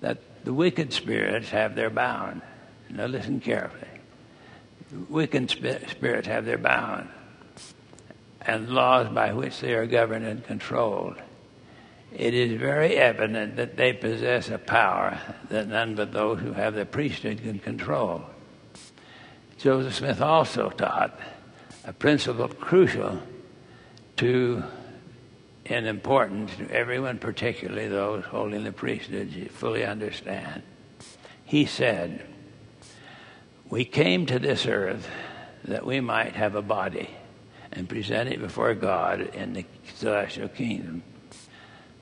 that 0.00 0.44
the 0.44 0.52
wicked 0.52 0.92
spirits 0.92 1.50
have 1.50 1.74
their 1.74 1.90
bound. 1.90 2.42
Now 2.90 3.06
listen 3.06 3.40
carefully. 3.40 3.88
Wicked 5.08 5.50
spirits 5.50 6.26
have 6.26 6.44
their 6.44 6.58
bound 6.58 7.08
and 8.46 8.68
laws 8.70 9.08
by 9.08 9.32
which 9.32 9.60
they 9.60 9.72
are 9.74 9.86
governed 9.86 10.26
and 10.26 10.44
controlled. 10.44 11.16
It 12.12 12.34
is 12.34 12.60
very 12.60 12.96
evident 12.96 13.56
that 13.56 13.76
they 13.76 13.92
possess 13.92 14.50
a 14.50 14.58
power 14.58 15.18
that 15.48 15.68
none 15.68 15.94
but 15.94 16.12
those 16.12 16.40
who 16.40 16.52
have 16.52 16.74
the 16.74 16.84
priesthood 16.84 17.40
can 17.42 17.58
control. 17.58 18.22
Joseph 19.58 19.94
Smith 19.94 20.20
also 20.20 20.70
taught 20.70 21.18
a 21.84 21.92
principle 21.92 22.48
crucial 22.48 23.20
to 24.16 24.62
and 25.72 25.86
important 25.86 26.50
to 26.58 26.70
everyone, 26.70 27.18
particularly 27.18 27.88
those 27.88 28.24
holding 28.24 28.64
the 28.64 28.72
priesthood, 28.72 29.50
fully 29.52 29.84
understand. 29.84 30.62
He 31.44 31.64
said, 31.64 32.26
We 33.70 33.84
came 33.84 34.26
to 34.26 34.38
this 34.38 34.66
earth 34.66 35.08
that 35.64 35.86
we 35.86 36.00
might 36.00 36.34
have 36.34 36.54
a 36.54 36.62
body 36.62 37.08
and 37.72 37.88
present 37.88 38.28
it 38.28 38.40
before 38.40 38.74
God 38.74 39.34
in 39.34 39.54
the 39.54 39.64
celestial 39.94 40.48
kingdom. 40.48 41.02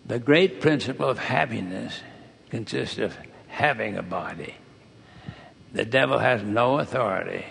The 0.04 0.18
great 0.18 0.60
principle 0.60 1.08
of 1.08 1.18
happiness 1.18 2.00
consists 2.50 2.98
of 2.98 3.16
having 3.46 3.96
a 3.96 4.02
body. 4.02 4.56
The 5.72 5.84
devil 5.84 6.18
has 6.18 6.42
no 6.42 6.80
authority, 6.80 7.44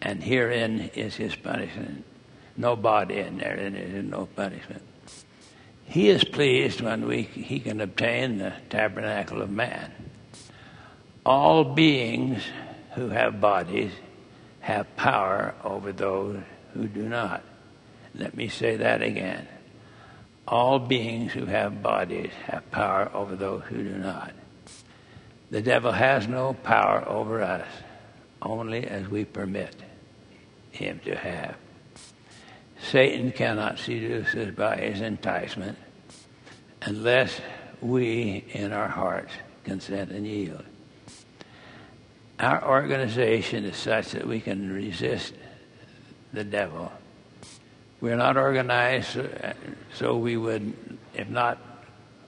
and 0.00 0.22
herein 0.22 0.90
is 0.94 1.16
his 1.16 1.36
punishment. 1.36 2.04
No 2.56 2.76
body 2.76 3.18
in 3.18 3.38
there, 3.38 3.54
and 3.54 3.74
there 3.74 3.82
is 3.82 4.04
no 4.04 4.26
punishment. 4.26 4.82
He 5.92 6.08
is 6.08 6.24
pleased 6.24 6.80
when 6.80 7.06
we, 7.06 7.20
he 7.20 7.60
can 7.60 7.78
obtain 7.82 8.38
the 8.38 8.54
tabernacle 8.70 9.42
of 9.42 9.50
man. 9.50 9.92
All 11.26 11.64
beings 11.64 12.42
who 12.94 13.10
have 13.10 13.42
bodies 13.42 13.92
have 14.60 14.96
power 14.96 15.54
over 15.62 15.92
those 15.92 16.40
who 16.72 16.88
do 16.88 17.06
not. 17.06 17.42
Let 18.14 18.34
me 18.34 18.48
say 18.48 18.76
that 18.76 19.02
again. 19.02 19.46
All 20.48 20.78
beings 20.78 21.34
who 21.34 21.44
have 21.44 21.82
bodies 21.82 22.30
have 22.46 22.70
power 22.70 23.10
over 23.12 23.36
those 23.36 23.62
who 23.64 23.84
do 23.84 23.98
not. 23.98 24.32
The 25.50 25.60
devil 25.60 25.92
has 25.92 26.26
no 26.26 26.54
power 26.54 27.06
over 27.06 27.42
us, 27.42 27.68
only 28.40 28.86
as 28.86 29.08
we 29.08 29.26
permit 29.26 29.76
him 30.70 31.02
to 31.04 31.14
have. 31.14 31.56
Satan 32.80 33.30
cannot 33.30 33.78
seduce 33.78 34.34
us 34.34 34.54
by 34.54 34.76
his 34.76 35.02
enticement 35.02 35.78
unless 36.84 37.40
we, 37.80 38.44
in 38.52 38.72
our 38.72 38.88
hearts, 38.88 39.32
consent 39.64 40.10
and 40.10 40.26
yield. 40.26 40.64
Our 42.38 42.68
organization 42.68 43.64
is 43.64 43.76
such 43.76 44.12
that 44.12 44.26
we 44.26 44.40
can 44.40 44.72
resist 44.72 45.34
the 46.32 46.44
devil. 46.44 46.90
We're 48.00 48.16
not 48.16 48.36
organized 48.36 49.16
uh, 49.16 49.52
so 49.94 50.16
we 50.16 50.36
would, 50.36 50.72
if 51.14 51.28
not 51.28 51.58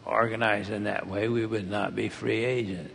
organized 0.05 0.71
in 0.71 0.85
that 0.85 1.09
way, 1.09 1.29
we 1.29 1.47
would 1.47 1.69
not 1.69 1.97
be 1.97 2.09
free 2.09 2.45
agents. 2.45 2.93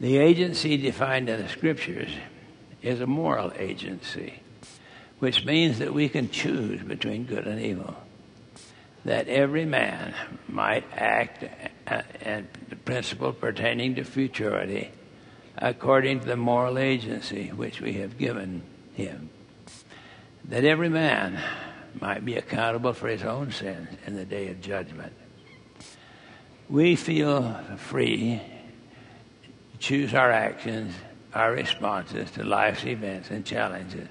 The 0.00 0.18
agency 0.18 0.76
defined 0.76 1.28
in 1.28 1.40
the 1.40 1.48
scriptures 1.48 2.10
is 2.82 3.00
a 3.00 3.06
moral 3.06 3.52
agency, 3.58 4.40
which 5.18 5.44
means 5.44 5.78
that 5.78 5.94
we 5.94 6.08
can 6.08 6.30
choose 6.30 6.82
between 6.82 7.24
good 7.24 7.46
and 7.46 7.60
evil. 7.60 7.96
That 9.04 9.28
every 9.28 9.64
man 9.64 10.14
might 10.48 10.84
act 10.94 11.44
and 11.86 12.46
the 12.68 12.76
principle 12.76 13.32
pertaining 13.32 13.94
to 13.96 14.04
futurity 14.04 14.90
according 15.56 16.20
to 16.20 16.26
the 16.26 16.36
moral 16.36 16.78
agency 16.78 17.48
which 17.48 17.80
we 17.80 17.94
have 17.94 18.18
given 18.18 18.62
him. 18.94 19.30
That 20.44 20.64
every 20.64 20.88
man 20.88 21.40
might 22.00 22.24
be 22.24 22.36
accountable 22.36 22.92
for 22.92 23.08
his 23.08 23.22
own 23.22 23.52
sins 23.52 23.88
in 24.06 24.16
the 24.16 24.24
day 24.24 24.48
of 24.48 24.60
judgment. 24.60 25.12
We 26.68 26.94
feel 26.96 27.60
free 27.78 28.40
to 29.72 29.78
choose 29.78 30.14
our 30.14 30.30
actions, 30.30 30.94
our 31.34 31.52
responses 31.52 32.30
to 32.32 32.44
life's 32.44 32.84
events 32.84 33.30
and 33.30 33.44
challenges, 33.44 34.08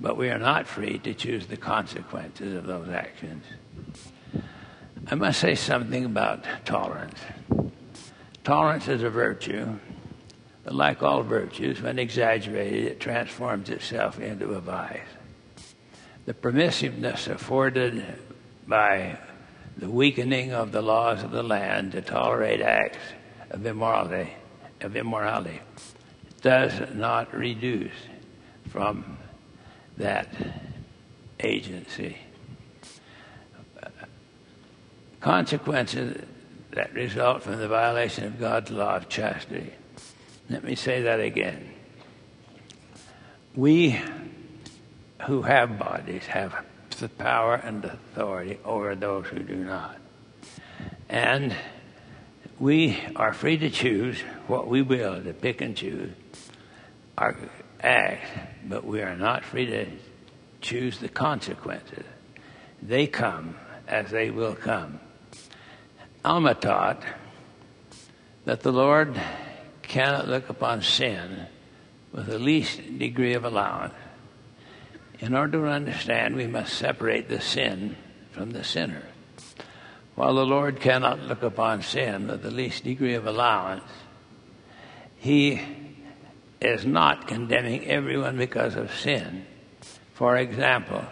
but 0.00 0.16
we 0.16 0.28
are 0.28 0.38
not 0.38 0.66
free 0.66 0.98
to 0.98 1.14
choose 1.14 1.46
the 1.46 1.56
consequences 1.56 2.54
of 2.54 2.66
those 2.66 2.90
actions. 2.90 3.44
I 5.08 5.14
must 5.14 5.40
say 5.40 5.54
something 5.54 6.04
about 6.04 6.44
tolerance. 6.64 7.18
Tolerance 8.42 8.88
is 8.88 9.02
a 9.02 9.10
virtue, 9.10 9.78
but 10.64 10.74
like 10.74 11.02
all 11.02 11.22
virtues, 11.22 11.80
when 11.80 11.98
exaggerated, 11.98 12.84
it 12.84 13.00
transforms 13.00 13.70
itself 13.70 14.20
into 14.20 14.54
a 14.54 14.60
vice. 14.60 15.00
The 16.26 16.34
permissiveness 16.34 17.28
afforded 17.28 18.04
by 18.66 19.18
the 19.76 19.88
weakening 19.88 20.52
of 20.52 20.72
the 20.72 20.82
laws 20.82 21.22
of 21.22 21.30
the 21.30 21.42
land 21.42 21.92
to 21.92 22.02
tolerate 22.02 22.60
acts 22.60 22.98
of 23.50 23.64
immorality, 23.64 24.32
of 24.80 24.96
immorality 24.96 25.60
does 26.42 26.94
not 26.94 27.34
reduce 27.34 27.92
from 28.68 29.18
that 29.96 30.28
agency. 31.40 32.16
Consequences 35.20 36.22
that 36.72 36.92
result 36.94 37.42
from 37.42 37.56
the 37.56 37.68
violation 37.68 38.24
of 38.24 38.38
God's 38.38 38.70
law 38.70 38.96
of 38.96 39.08
chastity. 39.08 39.72
Let 40.48 40.62
me 40.62 40.74
say 40.74 41.02
that 41.02 41.20
again. 41.20 41.70
We 43.54 44.00
who 45.26 45.42
have 45.42 45.78
bodies 45.78 46.26
have 46.26 46.64
the 46.98 47.08
power 47.08 47.56
and 47.56 47.84
authority 47.84 48.58
over 48.64 48.94
those 48.94 49.26
who 49.26 49.40
do 49.40 49.56
not. 49.56 49.98
And 51.08 51.54
we 52.58 52.98
are 53.16 53.32
free 53.32 53.58
to 53.58 53.70
choose 53.70 54.20
what 54.46 54.66
we 54.66 54.82
will, 54.82 55.22
to 55.22 55.32
pick 55.32 55.60
and 55.60 55.76
choose 55.76 56.10
our 57.18 57.36
acts, 57.80 58.28
but 58.64 58.84
we 58.84 59.02
are 59.02 59.16
not 59.16 59.44
free 59.44 59.66
to 59.66 59.86
choose 60.60 60.98
the 60.98 61.08
consequences. 61.08 62.04
They 62.82 63.06
come 63.06 63.56
as 63.86 64.10
they 64.10 64.30
will 64.30 64.54
come. 64.54 65.00
Alma 66.26 66.54
taught 66.54 67.04
that 68.46 68.60
the 68.62 68.72
Lord 68.72 69.14
cannot 69.82 70.26
look 70.26 70.48
upon 70.48 70.82
sin 70.82 71.46
with 72.10 72.26
the 72.26 72.40
least 72.40 72.80
degree 72.98 73.34
of 73.34 73.44
allowance. 73.44 73.94
In 75.20 75.36
order 75.36 75.60
to 75.60 75.68
understand, 75.68 76.34
we 76.34 76.48
must 76.48 76.74
separate 76.74 77.28
the 77.28 77.40
sin 77.40 77.94
from 78.32 78.50
the 78.50 78.64
sinner. 78.64 79.04
While 80.16 80.34
the 80.34 80.44
Lord 80.44 80.80
cannot 80.80 81.20
look 81.20 81.44
upon 81.44 81.82
sin 81.82 82.26
with 82.26 82.42
the 82.42 82.50
least 82.50 82.82
degree 82.82 83.14
of 83.14 83.28
allowance, 83.28 83.84
He 85.18 85.60
is 86.60 86.84
not 86.84 87.28
condemning 87.28 87.86
everyone 87.86 88.36
because 88.36 88.74
of 88.74 88.92
sin. 88.92 89.46
For 90.14 90.36
example, 90.36 91.04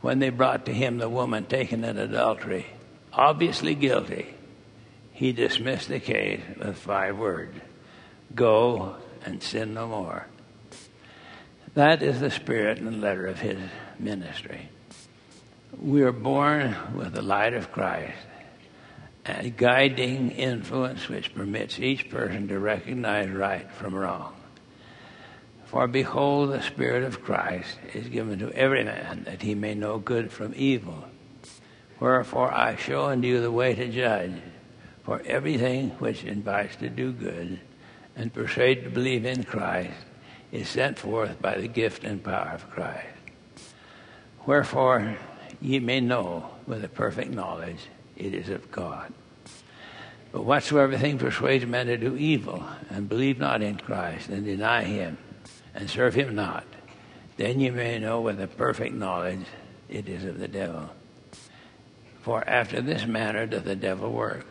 when 0.00 0.20
they 0.20 0.30
brought 0.30 0.64
to 0.66 0.72
him 0.72 0.98
the 0.98 1.08
woman 1.08 1.46
taken 1.46 1.82
in 1.82 1.98
adultery, 1.98 2.66
obviously 3.18 3.74
guilty, 3.74 4.34
he 5.12 5.32
dismissed 5.32 5.88
the 5.88 6.00
case 6.00 6.40
with 6.58 6.78
five 6.78 7.18
words 7.18 7.58
Go 8.34 8.96
and 9.24 9.42
sin 9.42 9.74
no 9.74 9.88
more. 9.88 10.26
That 11.74 12.02
is 12.02 12.20
the 12.20 12.30
spirit 12.30 12.78
and 12.78 13.00
letter 13.00 13.26
of 13.26 13.40
his 13.40 13.58
ministry. 13.98 14.68
We 15.80 16.02
are 16.02 16.12
born 16.12 16.76
with 16.94 17.12
the 17.12 17.22
light 17.22 17.54
of 17.54 17.72
Christ, 17.72 18.16
a 19.26 19.50
guiding 19.50 20.30
influence 20.30 21.08
which 21.08 21.34
permits 21.34 21.78
each 21.78 22.10
person 22.10 22.48
to 22.48 22.58
recognize 22.58 23.30
right 23.30 23.70
from 23.72 23.94
wrong. 23.94 24.34
For 25.66 25.86
behold, 25.86 26.50
the 26.50 26.62
Spirit 26.62 27.02
of 27.04 27.22
Christ 27.22 27.76
is 27.92 28.08
given 28.08 28.38
to 28.38 28.50
every 28.52 28.84
man 28.84 29.24
that 29.24 29.42
he 29.42 29.54
may 29.54 29.74
know 29.74 29.98
good 29.98 30.32
from 30.32 30.54
evil. 30.56 31.04
Wherefore 32.00 32.52
I 32.52 32.76
show 32.76 33.06
unto 33.06 33.26
you 33.26 33.40
the 33.40 33.50
way 33.50 33.74
to 33.74 33.88
judge, 33.88 34.34
for 35.02 35.20
everything 35.24 35.90
which 35.98 36.24
invites 36.24 36.76
to 36.76 36.88
do 36.88 37.12
good 37.12 37.58
and 38.14 38.32
persuade 38.32 38.84
to 38.84 38.90
believe 38.90 39.24
in 39.24 39.44
Christ 39.44 39.94
is 40.52 40.68
sent 40.68 40.98
forth 40.98 41.40
by 41.40 41.56
the 41.56 41.68
gift 41.68 42.04
and 42.04 42.22
power 42.22 42.52
of 42.54 42.70
Christ. 42.70 43.06
Wherefore 44.46 45.16
ye 45.60 45.78
may 45.78 46.00
know 46.00 46.50
with 46.66 46.84
a 46.84 46.88
perfect 46.88 47.30
knowledge 47.30 47.88
it 48.16 48.34
is 48.34 48.48
of 48.48 48.70
God. 48.70 49.12
But 50.30 50.44
whatsoever 50.44 50.96
thing 50.98 51.18
persuades 51.18 51.64
men 51.66 51.86
to 51.86 51.96
do 51.96 52.16
evil, 52.16 52.62
and 52.90 53.08
believe 53.08 53.38
not 53.38 53.62
in 53.62 53.78
Christ, 53.78 54.28
and 54.28 54.44
deny 54.44 54.84
him, 54.84 55.16
and 55.74 55.88
serve 55.88 56.14
him 56.14 56.34
not, 56.34 56.64
then 57.38 57.60
ye 57.60 57.70
may 57.70 57.98
know 57.98 58.20
with 58.20 58.40
a 58.40 58.46
perfect 58.46 58.94
knowledge 58.94 59.46
it 59.88 60.08
is 60.08 60.24
of 60.24 60.38
the 60.38 60.48
devil. 60.48 60.90
For 62.28 62.46
after 62.46 62.82
this 62.82 63.06
manner 63.06 63.46
doth 63.46 63.64
the 63.64 63.74
devil 63.74 64.12
work. 64.12 64.44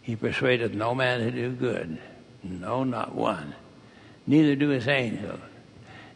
He 0.00 0.16
persuadeth 0.16 0.72
no 0.72 0.94
man 0.94 1.20
to 1.20 1.30
do 1.30 1.50
good, 1.50 1.98
no, 2.42 2.84
not 2.84 3.14
one 3.14 3.54
neither 4.26 4.56
do 4.56 4.70
his 4.70 4.88
angels, 4.88 5.40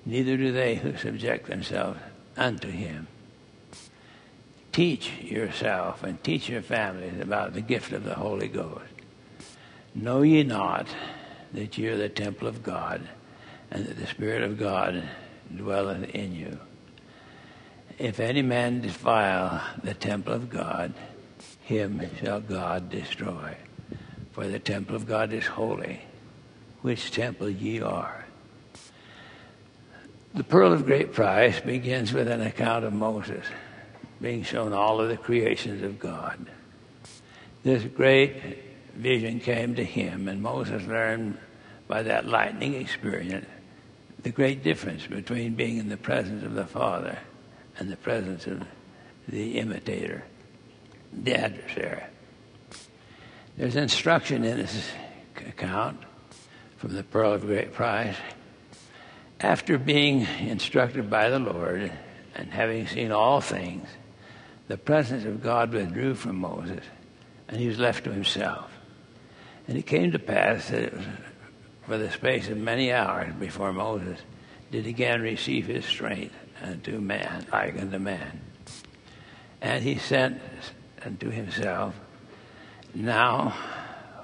neither 0.07 0.39
do 0.39 0.53
they 0.53 0.77
who 0.77 0.97
subject 0.97 1.49
themselves 1.49 2.01
unto 2.35 2.71
him. 2.71 3.09
Teach 4.73 5.13
yourself 5.21 6.03
and 6.03 6.25
teach 6.25 6.49
your 6.49 6.63
families 6.63 7.21
about 7.21 7.53
the 7.53 7.61
gift 7.61 7.93
of 7.93 8.05
the 8.05 8.15
Holy 8.15 8.49
Ghost. 8.49 8.87
Know 9.95 10.23
ye 10.23 10.45
not 10.45 10.87
that 11.53 11.77
ye 11.77 11.89
are 11.89 11.97
the 11.99 12.09
temple 12.09 12.49
of 12.49 12.63
God, 12.63 13.07
and 13.71 13.85
that 13.85 13.99
the 13.99 14.07
Spirit 14.07 14.43
of 14.43 14.59
God 14.59 15.07
dwelleth 15.55 16.09
in 16.15 16.35
you? 16.35 16.59
If 18.01 18.19
any 18.19 18.41
man 18.41 18.81
defile 18.81 19.63
the 19.85 19.93
temple 19.93 20.33
of 20.33 20.49
God, 20.49 20.95
him 21.61 22.01
shall 22.19 22.41
God 22.41 22.89
destroy. 22.89 23.55
For 24.33 24.49
the 24.49 24.59
temple 24.59 24.97
of 24.97 25.07
God 25.07 25.35
is 25.35 25.47
holy 25.47 26.01
which 26.81 27.11
temple 27.11 27.51
ye 27.51 27.83
are. 27.83 28.25
The 30.33 30.45
pearl 30.45 30.73
of 30.73 30.87
great 30.87 31.13
price 31.13 31.61
begins 31.61 32.15
with 32.15 32.27
an 32.29 32.41
account 32.41 32.87
of 32.87 32.95
Moses 32.95 33.45
being 34.19 34.45
shown 34.45 34.73
all 34.73 35.03
of 35.03 35.11
the 35.11 35.19
creations 35.19 35.83
of 35.83 35.99
God. 35.99 36.47
This 37.65 37.85
great 37.85 38.65
vision 38.95 39.41
came 39.41 39.75
to 39.75 39.85
him, 39.85 40.27
and 40.27 40.41
Moses 40.41 40.87
learned 40.87 41.37
by 41.87 42.03
that 42.05 42.25
lightning 42.25 42.77
experience 42.77 43.45
the 44.23 44.31
great 44.31 44.63
difference 44.63 45.07
between 45.07 45.55
being 45.55 45.77
in 45.77 45.91
the 45.91 45.99
presence 45.99 46.43
of 46.45 46.55
the 46.55 46.67
Father 46.67 47.19
and 47.79 47.91
the 47.91 47.97
presence 47.97 48.47
of 48.47 48.67
the 49.29 49.59
imitator, 49.59 50.25
the 51.13 51.35
adversary. 51.35 52.03
There's 53.57 53.77
instruction 53.77 54.45
in 54.45 54.59
this 54.59 54.91
account 55.47 55.99
from 56.77 56.95
the 56.95 57.03
Pearl 57.03 57.35
of 57.35 57.43
Great 57.43 57.73
Price. 57.73 58.17
After 59.41 59.79
being 59.79 60.27
instructed 60.41 61.11
by 61.11 61.31
the 61.31 61.39
Lord 61.39 61.93
and 62.35 62.51
having 62.51 62.87
seen 62.87 63.13
all 63.13 63.41
things, 63.41 63.89
the 64.69 64.79
presence 64.79 65.25
of 65.25 65.43
God 65.43 65.73
withdrew 65.73 66.15
from 66.15 66.37
Moses, 66.37 66.85
and 67.49 67.59
he 67.59 67.67
was 67.67 67.79
left 67.79 68.05
to 68.05 68.13
himself. 68.13 68.71
And 69.67 69.77
it 69.77 69.87
came 69.87 70.13
to 70.13 70.19
pass 70.19 70.69
that 70.69 70.83
it 70.83 70.95
was 70.95 71.05
for 71.87 71.99
the 71.99 72.11
space 72.11 72.49
of 72.49 72.57
many 72.57 72.93
hours 72.93 73.35
before 73.35 73.73
Moses 73.73 74.21
did 74.71 74.87
again 74.87 75.21
receive 75.23 75.67
his 75.67 75.85
strength 75.85 76.35
unto 76.63 77.01
man, 77.01 77.47
like 77.53 77.79
unto 77.79 77.99
man. 77.99 78.41
And 79.61 79.83
he 79.83 79.97
said 79.97 80.41
unto 81.05 81.31
himself, 81.31 81.95
Now, 82.95 83.55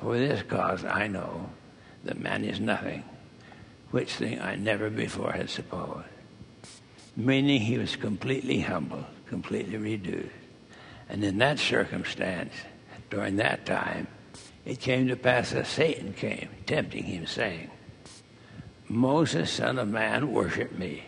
for 0.01 0.16
this 0.16 0.42
cause 0.42 0.85
I 0.85 1.07
know 1.07 1.51
that 2.05 2.18
man 2.18 2.44
is 2.44 2.61
nothing, 2.61 3.03
which 3.90 4.14
thing 4.14 4.40
I 4.40 4.57
never 4.57 4.90
before 4.90 5.33
had 5.33 5.51
supposed. 5.51 6.07
Meaning 7.16 7.61
he 7.61 7.79
was 7.79 7.96
completely 7.96 8.61
humble, 8.61 9.05
completely 9.27 9.79
reduced. 9.79 10.31
And 11.09 11.25
in 11.25 11.38
that 11.38 11.59
circumstance, 11.59 12.53
during 13.11 13.37
that 13.37 13.64
time, 13.64 14.07
it 14.64 14.81
came 14.81 15.09
to 15.09 15.16
pass 15.16 15.51
that 15.51 15.66
Satan 15.66 16.12
came, 16.12 16.49
tempting 16.66 17.05
him, 17.05 17.27
saying, 17.27 17.70
Moses, 18.88 19.51
son 19.51 19.79
of 19.79 19.88
man, 19.88 20.33
worship 20.33 20.77
me. 20.77 21.05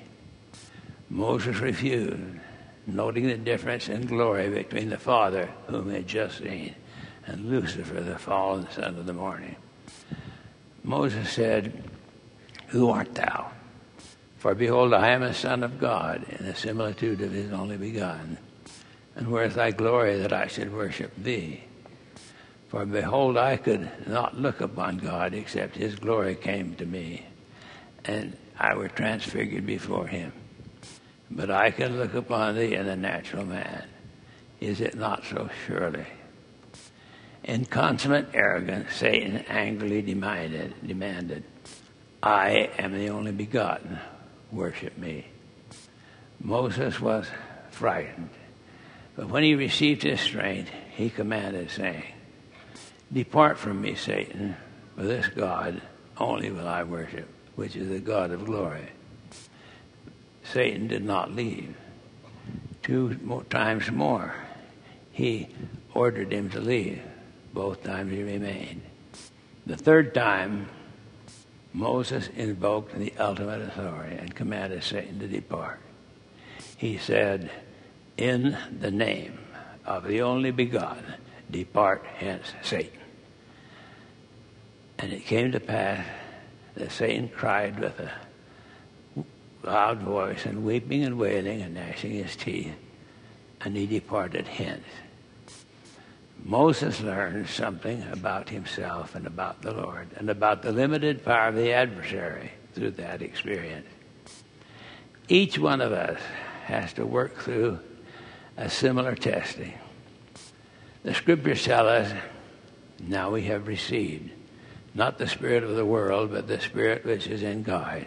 Moses 1.11 1.59
refused, 1.61 2.21
noting 2.87 3.27
the 3.27 3.37
difference 3.37 3.89
in 3.89 4.07
glory 4.07 4.49
between 4.51 4.91
the 4.91 4.99
Father, 4.99 5.49
whom 5.67 5.91
he 5.91 5.97
had 5.97 6.09
just 6.09 6.39
seen, 6.39 6.75
and 7.27 7.51
Lucifer, 7.51 8.01
the 8.01 8.19
fallen 8.19 8.67
son 8.71 8.97
of 8.97 9.07
the 9.07 9.13
morning. 9.13 9.57
Moses 10.85 11.31
said, 11.31 11.83
Who 12.69 12.91
art 12.91 13.15
thou? 13.15 13.51
For 14.39 14.55
behold, 14.55 14.95
I 14.95 15.09
am 15.09 15.23
a 15.23 15.35
son 15.35 15.63
of 15.63 15.81
God, 15.81 16.25
in 16.39 16.47
the 16.47 16.55
similitude 16.55 17.21
of 17.21 17.33
his 17.33 17.53
only 17.53 17.77
begotten. 17.77 18.39
And 19.17 19.29
where 19.29 19.45
is 19.45 19.57
thy 19.57 19.73
glory 19.73 20.19
that 20.19 20.33
I 20.33 20.47
should 20.47 20.73
worship 20.73 21.13
thee? 21.17 21.65
For 22.69 22.85
behold, 22.87 23.37
I 23.37 23.57
could 23.57 23.91
not 24.07 24.39
look 24.39 24.61
upon 24.61 24.99
God 24.99 25.35
except 25.35 25.77
his 25.77 25.97
glory 25.97 26.35
came 26.35 26.75
to 26.77 26.87
me, 26.87 27.27
and 28.05 28.37
I 28.59 28.75
were 28.77 28.89
transfigured 28.89 29.67
before 29.67 30.07
him. 30.07 30.33
But 31.31 31.51
I 31.51 31.71
can 31.71 31.99
look 31.99 32.15
upon 32.15 32.57
thee 32.57 32.75
in 32.75 32.87
the 32.87 32.97
natural 32.97 33.45
man. 33.45 33.85
Is 34.61 34.81
it 34.81 34.95
not 34.95 35.25
so 35.25 35.51
surely? 35.67 36.07
In 37.45 37.65
consummate 37.65 38.29
arrogance, 38.35 38.95
Satan 38.95 39.39
angrily 39.49 40.03
demanded, 40.03 40.75
demanded, 40.87 41.45
I 42.23 42.71
am 42.79 42.93
the 42.93 43.11
only 43.11 43.33
begotten. 43.33 43.99
Worship 44.51 44.97
me. 44.99 45.27
Moses 46.41 47.01
was 47.01 47.27
frightened. 47.71 48.31
But 49.17 49.29
when 49.29 49.43
he 49.43 49.55
received 49.55 50.03
his 50.03 50.21
strength, 50.21 50.71
he 50.95 51.11
commanded, 51.11 51.71
saying, 51.71 52.05
Depart 53.13 53.59
from 53.59 53.81
me, 53.81 53.95
Satan, 53.95 54.57
for 54.97 55.03
this 55.03 55.27
God 55.29 55.81
only 56.19 56.51
will 56.51 56.69
I 56.69 56.83
worship, 56.83 57.29
which 57.57 57.77
is 57.77 57.89
the 57.89 57.99
God 57.99 58.31
of 58.31 58.45
glory. 58.45 58.89
Satan 60.53 60.89
did 60.89 61.05
not 61.05 61.35
leave. 61.35 61.75
Two 62.83 63.19
more 63.23 63.45
times 63.45 63.91
more, 63.91 64.35
he 65.13 65.49
ordered 65.95 66.33
him 66.33 66.49
to 66.51 66.61
leave. 66.61 67.03
Both 67.53 67.83
times 67.83 68.13
he 68.13 68.23
remained. 68.23 68.83
The 69.67 69.77
third 69.77 70.15
time, 70.15 70.69
Moses 71.75 72.29
invoked 72.35 72.99
the 72.99 73.13
ultimate 73.19 73.61
authority 73.61 74.17
and 74.17 74.35
commanded 74.35 74.83
Satan 74.83 75.19
to 75.21 75.27
depart. 75.27 75.81
He 76.77 76.97
said, 76.97 77.51
In 78.17 78.57
the 78.81 78.91
name 78.91 79.39
of 79.85 80.07
the 80.07 80.23
only 80.23 80.51
begotten, 80.51 81.15
depart 81.51 82.05
hence, 82.17 82.53
Satan. 82.63 82.99
And 84.99 85.13
it 85.13 85.27
came 85.27 85.53
to 85.53 85.61
pass 85.61 86.07
that 86.75 86.91
Satan 86.91 87.29
cried 87.29 87.79
with 87.79 88.01
a 88.01 88.11
loud 89.63 90.01
voice 90.01 90.47
and 90.47 90.65
weeping 90.65 91.05
and 91.05 91.19
wailing 91.19 91.63
and 91.63 91.75
gnashing 91.75 92.13
his 92.13 92.37
teeth, 92.37 92.75
and 93.61 93.77
he 93.77 93.87
departed 93.87 94.47
hence. 94.47 94.85
Moses 96.45 97.01
learned 97.01 97.49
something 97.49 98.05
about 98.13 98.49
himself 98.49 99.15
and 99.15 99.27
about 99.27 99.61
the 99.63 99.73
Lord 99.73 100.09
and 100.17 100.31
about 100.31 100.63
the 100.63 100.73
limited 100.73 101.25
power 101.25 101.49
of 101.49 101.57
the 101.57 101.73
adversary 101.73 102.53
through 102.75 102.93
that 102.93 103.23
experience. 103.23 103.89
Each 105.29 105.59
one 105.59 105.81
of 105.81 105.93
us 105.93 106.21
has 106.65 106.93
to 106.95 107.05
work 107.05 107.39
through 107.41 107.81
a 108.57 108.71
similar 108.71 109.15
testing. 109.15 109.75
The 111.03 111.15
scriptures 111.15 111.65
tell 111.65 111.89
us 111.89 112.13
now 113.01 113.31
we 113.31 113.43
have 113.45 113.67
received 113.67 114.31
not 114.95 115.19
the 115.19 115.29
spirit 115.29 115.63
of 115.63 115.77
the 115.77 115.85
world, 115.85 116.33
but 116.33 116.49
the 116.49 116.61
spirit 116.61 117.05
which 117.05 117.27
is 117.27 117.43
in 117.43 117.63
God, 117.63 118.07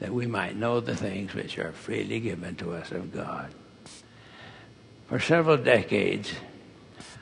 that 0.00 0.12
we 0.12 0.26
might 0.26 0.56
know 0.56 0.80
the 0.80 0.96
things 0.96 1.34
which 1.34 1.58
are 1.58 1.72
freely 1.72 2.20
given 2.20 2.56
to 2.56 2.72
us 2.72 2.90
of 2.90 3.12
God. 3.12 3.54
For 5.06 5.20
several 5.20 5.58
decades, 5.58 6.32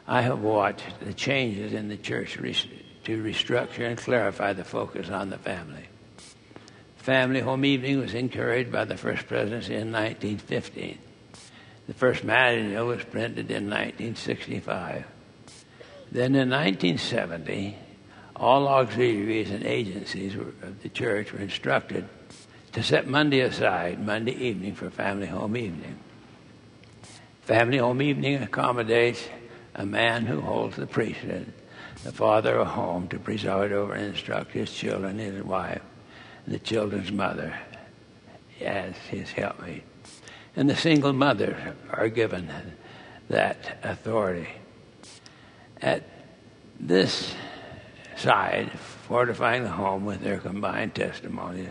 I 0.06 0.22
have 0.22 0.40
watched 0.40 1.00
the 1.00 1.12
changes 1.12 1.72
in 1.72 1.88
the 1.88 1.96
church 1.96 2.34
to 2.34 3.22
restructure 3.22 3.86
and 3.86 3.98
clarify 3.98 4.52
the 4.52 4.64
focus 4.64 5.10
on 5.10 5.30
the 5.30 5.38
family. 5.38 5.84
Family 6.96 7.40
home 7.40 7.64
evening 7.64 7.98
was 7.98 8.14
encouraged 8.14 8.70
by 8.70 8.84
the 8.84 8.96
first 8.96 9.26
presidency 9.26 9.74
in 9.74 9.92
1915. 9.92 10.98
The 11.86 11.94
first 11.94 12.22
manual 12.22 12.86
was 12.86 13.02
printed 13.04 13.50
in 13.50 13.64
1965. 13.64 15.04
Then 16.12 16.34
in 16.34 16.50
1970, 16.50 17.76
all 18.36 18.68
auxiliaries 18.68 19.50
and 19.50 19.64
agencies 19.64 20.34
of 20.34 20.82
the 20.82 20.88
church 20.90 21.32
were 21.32 21.40
instructed 21.40 22.08
to 22.78 22.84
set 22.84 23.08
Monday 23.08 23.40
aside, 23.40 23.98
Monday 23.98 24.36
evening, 24.36 24.72
for 24.72 24.88
family 24.88 25.26
home 25.26 25.56
evening. 25.56 25.98
Family 27.42 27.78
home 27.78 28.00
evening 28.00 28.40
accommodates 28.40 29.28
a 29.74 29.84
man 29.84 30.26
who 30.26 30.40
holds 30.40 30.76
the 30.76 30.86
priesthood, 30.86 31.52
the 32.04 32.12
father 32.12 32.54
of 32.54 32.68
home, 32.68 33.08
to 33.08 33.18
preside 33.18 33.72
over 33.72 33.94
and 33.94 34.04
instruct 34.04 34.52
his 34.52 34.72
children, 34.72 35.18
his 35.18 35.42
wife, 35.42 35.82
and 36.46 36.54
the 36.54 36.60
children's 36.60 37.10
mother 37.10 37.52
as 38.60 38.96
his 39.10 39.28
helpmate. 39.32 39.82
And 40.54 40.70
the 40.70 40.76
single 40.76 41.12
mothers 41.12 41.56
are 41.90 42.08
given 42.08 42.48
that 43.28 43.80
authority. 43.82 44.50
At 45.82 46.04
this 46.78 47.34
side, 48.16 48.70
fortifying 49.08 49.64
the 49.64 49.70
home 49.70 50.04
with 50.04 50.20
their 50.20 50.38
combined 50.38 50.94
testimony, 50.94 51.70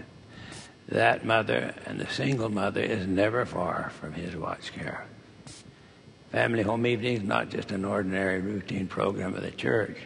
that 0.90 1.26
mother 1.26 1.74
and 1.86 2.00
the 2.00 2.08
single 2.08 2.50
mother 2.50 2.82
is 2.82 3.06
never 3.08 3.46
far 3.46 3.92
from 4.00 4.14
his 4.14 4.36
watch 4.36 4.74
care. 4.74 5.06
Family 6.32 6.64
home 6.64 6.86
evening 6.86 7.18
is 7.18 7.24
not 7.24 7.50
just 7.50 7.72
an 7.72 7.86
ordinary 7.86 8.40
routine 8.40 8.88
program 8.88 9.34
of 9.34 9.42
the 9.42 9.52
church. 9.52 9.98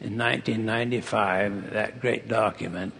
In 0.00 0.16
1995, 0.16 1.72
that 1.72 2.00
great 2.00 2.28
document, 2.28 2.94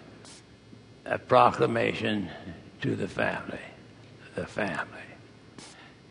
a 1.07 1.19
proclamation 1.19 2.29
to 2.83 2.95
the 2.95 3.09
family, 3.09 3.61
the 4.35 4.47
family, 4.47 4.87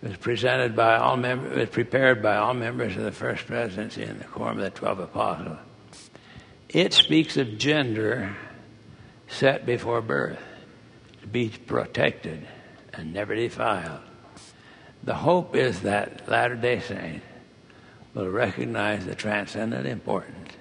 was 0.02 0.17
presented 0.17 0.76
by 0.76 0.98
all 0.98 1.17
members, 1.17 1.58
was 1.58 1.69
prepared 1.69 2.24
by 2.24 2.38
all 2.38 2.54
members 2.54 2.95
of 2.95 3.04
the 3.04 3.12
First 3.12 3.45
Presidency 3.45 4.04
and 4.04 4.19
the 4.19 4.26
Quorum 4.26 4.58
of 4.58 4.63
the 4.63 4.69
Twelve 4.69 5.00
Apostles. 5.00 5.58
It 6.69 6.93
speaks 6.93 7.38
of 7.38 7.58
gender 7.58 8.36
set 9.28 9.65
before 9.65 10.02
birth, 10.02 10.39
to 11.21 11.27
be 11.27 11.49
protected 11.49 12.47
and 12.93 13.13
never 13.13 13.36
defiled. 13.36 14.01
The 15.03 15.15
hope 15.15 15.55
is 15.55 15.82
that 15.82 16.27
Latter 16.27 16.55
day 16.55 16.79
Saints 16.79 17.25
will 18.13 18.29
recognize 18.29 19.05
the 19.05 19.15
transcendent 19.15 19.86
importance 19.88 20.53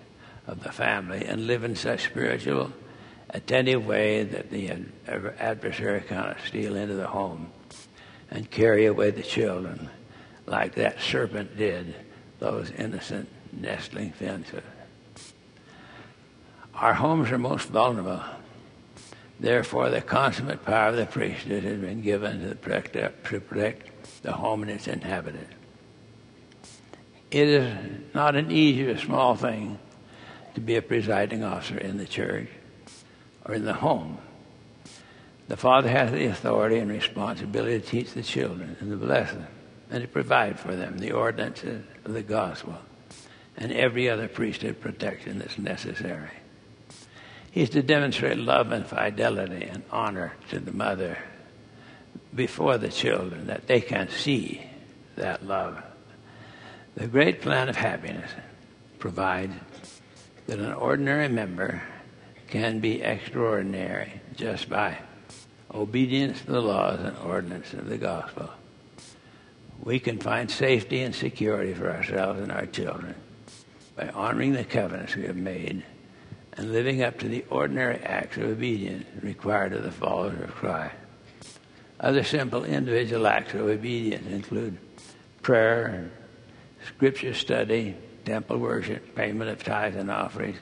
of 0.47 0.63
the 0.63 0.73
family 0.73 1.25
and 1.25 1.47
live 1.47 1.65
in 1.65 1.77
such 1.77 2.05
spiritual, 2.05 2.73
attentive 3.31 3.87
way 3.87 4.23
that 4.23 4.51
the 4.51 4.71
adversary 5.39 6.01
cannot 6.03 6.39
steal 6.47 6.77
into 6.77 6.95
the 6.95 7.07
home 7.07 7.51
and 8.31 8.51
carry 8.51 8.87
away 8.87 9.11
the 9.11 9.23
children 9.23 9.89
like 10.47 10.75
that 10.77 11.01
serpent 11.01 11.57
did 11.57 11.95
those 12.39 12.71
innocent 12.71 13.29
nestling 13.53 14.13
finches. 14.13 14.63
Our 16.75 16.95
homes 16.95 17.31
are 17.31 17.39
most 17.39 17.69
vulnerable. 17.69 18.23
Therefore, 19.41 19.89
the 19.89 20.01
consummate 20.01 20.65
power 20.65 20.89
of 20.89 20.97
the 20.97 21.07
priesthood 21.07 21.63
has 21.63 21.79
been 21.79 22.03
given 22.03 22.49
to 22.49 22.55
protect, 22.57 22.97
uh, 22.97 23.11
to 23.29 23.41
protect 23.41 24.23
the 24.23 24.33
home 24.33 24.63
and 24.63 24.71
its 24.71 24.89
inhabitants. 24.89 25.55
It 27.31 27.49
is 27.49 27.77
not 28.15 28.37
an 28.37 28.51
easy 28.51 28.87
or 28.87 28.99
small 28.99 29.37
thing 29.37 29.79
to 30.55 30.61
be 30.61 30.77
a 30.77 30.83
presiding 30.83 31.45
officer 31.45 31.79
in 31.79 31.99
the 31.99 32.07
church 32.07 32.49
or 33.45 33.55
in 33.55 33.65
the 33.65 33.75
home. 33.75 34.19
The 35.47 35.57
father 35.57 35.89
has 35.89 36.11
the 36.11 36.27
authority 36.27 36.79
and 36.79 36.91
responsibility 36.91 37.81
to 37.81 37.87
teach 37.87 38.13
the 38.13 38.23
children 38.23 38.77
and 38.81 38.91
to 38.91 38.97
bless 38.97 39.31
them 39.33 39.47
and 39.91 40.03
to 40.03 40.09
provide 40.09 40.59
for 40.59 40.75
them 40.75 40.99
the 40.99 41.13
ordinances 41.13 41.85
of 42.05 42.13
the 42.13 42.23
gospel 42.23 42.75
and 43.57 43.73
every 43.73 44.09
other 44.09 44.29
priesthood 44.29 44.81
protection 44.81 45.39
that's 45.39 45.59
necessary. 45.59 46.31
He's 47.51 47.71
to 47.71 47.83
demonstrate 47.83 48.39
love 48.39 48.73
and 48.73 48.87
fidelity 48.87 49.65
and 49.65 49.83
honor 49.91 50.35
to 50.51 50.61
the 50.61 50.73
mother 50.73 51.19
before 52.35 52.79
the 52.79 52.89
children 52.89 53.47
that 53.47 53.67
they 53.67 53.81
can 53.81 54.09
see 54.11 54.63
that 55.17 55.47
love. 55.47 55.83
The 56.95 57.07
great 57.07 57.41
plan 57.41 57.69
of 57.69 57.77
happiness 57.77 58.31
provides 58.99 59.55
that 60.47 60.59
an 60.59 60.73
ordinary 60.73 61.29
member 61.29 61.83
can 62.49 62.81
be 62.81 63.03
extraordinary 63.03 64.21
just 64.37 64.69
by 64.69 64.99
obedience 65.73 66.41
to 66.41 66.53
the 66.53 66.63
laws 66.63 67.01
and 67.01 67.17
ordinances 67.19 67.79
of 67.79 67.89
the 67.89 67.99
gospel. 67.99 68.51
We 69.83 70.01
can 70.01 70.19
find 70.19 70.51
safety 70.51 71.03
and 71.03 71.15
security 71.15 71.75
for 71.75 71.91
ourselves 71.91 72.41
and 72.41 72.51
our 72.51 72.67
children 72.67 73.15
by 73.97 74.09
honoring 74.09 74.53
the 74.53 74.65
covenants 74.65 75.15
we 75.15 75.25
have 75.25 75.37
made 75.37 75.85
and 76.59 76.73
living 76.73 77.03
up 77.05 77.21
to 77.21 77.29
the 77.29 77.45
ordinary 77.51 77.99
acts 78.01 78.37
of 78.37 78.43
obedience 78.43 79.07
required 79.23 79.73
of 79.73 79.85
the 79.85 79.93
followers 79.93 80.41
of 80.43 80.53
Christ. 80.57 80.95
Other 82.01 82.25
simple 82.25 82.65
individual 82.65 83.29
acts 83.29 83.55
of 83.55 83.61
obedience 83.61 84.27
include 84.27 84.77
prayer, 85.41 86.11
scripture 86.85 87.33
study, 87.33 87.95
temple 88.25 88.59
worship, 88.59 89.15
payment 89.15 89.51
of 89.51 89.63
tithes 89.63 89.97
and 89.97 90.11
offerings, 90.11 90.59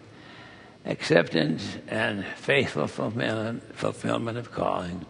acceptance 0.85 1.79
and 1.89 2.27
faithful 2.27 2.87
fulfillment, 2.87 3.63
of 4.37 4.53
calling, 4.53 5.07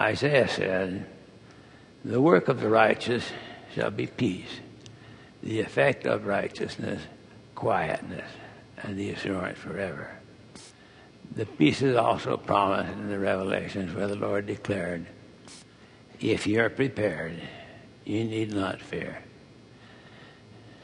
Isaiah 0.00 0.48
said, 0.48 1.06
The 2.02 2.20
work 2.20 2.48
of 2.48 2.60
the 2.60 2.70
righteous 2.70 3.30
shall 3.74 3.90
be 3.90 4.06
peace, 4.06 4.60
the 5.42 5.60
effect 5.60 6.06
of 6.06 6.24
righteousness, 6.24 7.02
quietness, 7.54 8.30
and 8.84 8.98
the 8.98 9.10
assurance 9.10 9.58
forever. 9.58 10.10
The 11.34 11.46
peace 11.46 11.82
is 11.82 11.96
also 11.96 12.36
promised 12.36 12.92
in 12.92 13.08
the 13.08 13.18
Revelations 13.18 13.94
where 13.94 14.06
the 14.06 14.14
Lord 14.14 14.46
declared, 14.46 15.06
If 16.20 16.46
you 16.46 16.60
are 16.60 16.68
prepared, 16.68 17.40
you 18.04 18.24
need 18.24 18.52
not 18.52 18.80
fear. 18.80 19.18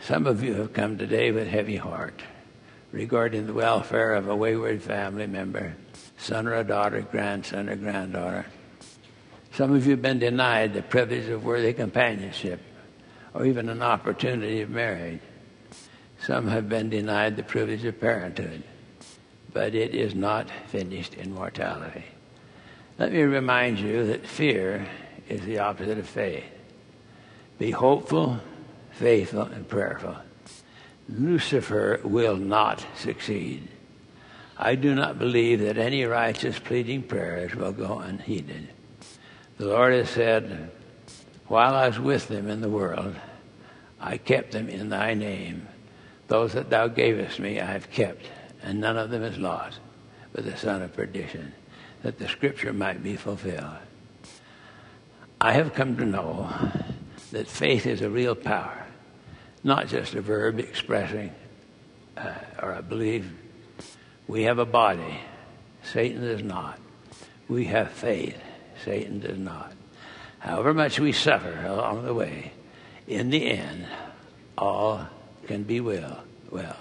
Some 0.00 0.26
of 0.26 0.42
you 0.42 0.54
have 0.54 0.72
come 0.72 0.96
today 0.96 1.30
with 1.30 1.46
heavy 1.46 1.76
heart 1.76 2.22
regarding 2.90 3.46
the 3.46 3.52
welfare 3.52 4.14
of 4.14 4.28
a 4.28 4.34
wayward 4.34 4.82
family 4.82 5.26
member, 5.26 5.76
son 6.16 6.48
or 6.48 6.54
a 6.54 6.64
daughter, 6.64 7.02
grandson 7.02 7.68
or 7.68 7.76
granddaughter. 7.76 8.46
Some 9.52 9.74
of 9.74 9.84
you 9.84 9.92
have 9.92 10.02
been 10.02 10.18
denied 10.18 10.72
the 10.72 10.82
privilege 10.82 11.28
of 11.28 11.44
worthy 11.44 11.72
companionship 11.72 12.60
or 13.34 13.44
even 13.44 13.68
an 13.68 13.82
opportunity 13.82 14.62
of 14.62 14.70
marriage. 14.70 15.20
Some 16.30 16.46
have 16.46 16.68
been 16.68 16.90
denied 16.90 17.34
the 17.34 17.42
privilege 17.42 17.84
of 17.84 18.00
parenthood, 18.00 18.62
but 19.52 19.74
it 19.74 19.96
is 19.96 20.14
not 20.14 20.48
finished 20.68 21.14
in 21.14 21.34
mortality. 21.34 22.04
Let 23.00 23.12
me 23.12 23.22
remind 23.22 23.80
you 23.80 24.06
that 24.06 24.24
fear 24.24 24.86
is 25.28 25.44
the 25.44 25.58
opposite 25.58 25.98
of 25.98 26.08
faith. 26.08 26.44
Be 27.58 27.72
hopeful, 27.72 28.38
faithful, 28.92 29.42
and 29.42 29.68
prayerful. 29.68 30.18
Lucifer 31.08 32.00
will 32.04 32.36
not 32.36 32.86
succeed. 32.94 33.66
I 34.56 34.76
do 34.76 34.94
not 34.94 35.18
believe 35.18 35.58
that 35.62 35.78
any 35.78 36.04
righteous 36.04 36.60
pleading 36.60 37.02
prayers 37.02 37.56
will 37.56 37.72
go 37.72 37.98
unheeded. 37.98 38.68
The 39.56 39.66
Lord 39.66 39.94
has 39.94 40.10
said, 40.10 40.70
While 41.48 41.74
I 41.74 41.88
was 41.88 41.98
with 41.98 42.28
them 42.28 42.48
in 42.48 42.60
the 42.60 42.70
world, 42.70 43.16
I 44.00 44.16
kept 44.16 44.52
them 44.52 44.68
in 44.68 44.90
thy 44.90 45.14
name. 45.14 45.66
Those 46.30 46.52
that 46.52 46.70
thou 46.70 46.86
gavest 46.86 47.40
me 47.40 47.60
I 47.60 47.66
have 47.66 47.90
kept, 47.90 48.24
and 48.62 48.80
none 48.80 48.96
of 48.96 49.10
them 49.10 49.22
is 49.24 49.36
lost, 49.36 49.80
but 50.32 50.44
the 50.44 50.56
son 50.56 50.80
of 50.80 50.94
perdition, 50.94 51.52
that 52.02 52.18
the 52.18 52.28
scripture 52.28 52.72
might 52.72 53.02
be 53.02 53.16
fulfilled. 53.16 53.76
I 55.40 55.52
have 55.52 55.74
come 55.74 55.96
to 55.96 56.06
know 56.06 56.48
that 57.32 57.48
faith 57.48 57.86
is 57.86 58.00
a 58.00 58.08
real 58.08 58.34
power 58.34 58.86
not 59.62 59.88
just 59.88 60.14
a 60.14 60.20
verb 60.20 60.58
expressing 60.58 61.30
uh, 62.16 62.32
or 62.62 62.72
a 62.72 62.82
belief. 62.82 63.26
We 64.26 64.44
have 64.44 64.58
a 64.58 64.64
body. 64.64 65.20
Satan 65.82 66.22
does 66.22 66.42
not. 66.42 66.78
We 67.48 67.66
have 67.66 67.90
faith. 67.90 68.38
Satan 68.84 69.20
does 69.20 69.38
not. 69.38 69.72
However 70.38 70.72
much 70.72 70.98
we 70.98 71.12
suffer 71.12 71.64
along 71.66 72.04
the 72.04 72.14
way, 72.14 72.52
in 73.06 73.30
the 73.30 73.50
end, 73.50 73.86
all 74.56 75.06
can 75.50 75.64
be 75.64 75.80
well. 75.80 76.22
Well, 76.52 76.76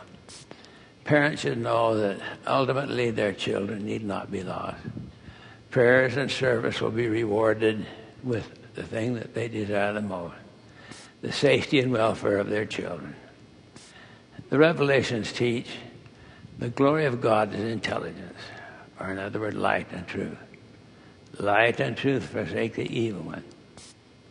parents 1.04 1.42
should 1.42 1.58
know 1.58 1.98
that 1.98 2.20
ultimately 2.46 3.10
their 3.10 3.34
children 3.34 3.84
need 3.84 4.04
not 4.04 4.30
be 4.30 4.44
lost. 4.44 4.78
Prayers 5.72 6.18
and 6.18 6.30
service 6.30 6.80
will 6.80 6.92
be 6.92 7.08
rewarded 7.08 7.84
with 8.24 8.48
the 8.76 8.84
thing 8.84 9.16
that 9.16 9.34
they 9.34 9.48
desire 9.48 9.94
the 9.94 10.02
most 10.02 10.36
the 11.22 11.32
safety 11.32 11.80
and 11.80 11.92
welfare 11.92 12.38
of 12.38 12.50
their 12.50 12.66
children. 12.66 13.16
The 14.52 14.60
revelations 14.60 15.34
teach 15.34 15.68
the 16.60 16.70
glory 16.70 17.06
of 17.06 17.22
God 17.22 17.56
is 17.56 17.62
intelligence, 17.62 18.38
or 19.00 19.10
in 19.10 19.18
other 19.18 19.40
words, 19.40 19.58
light 19.58 19.88
and 19.92 20.08
truth. 20.08 20.38
Light 21.40 21.80
and 21.80 21.98
truth 21.98 22.28
forsake 22.28 22.76
the 22.76 22.88
evil 22.88 23.24
one. 23.24 23.44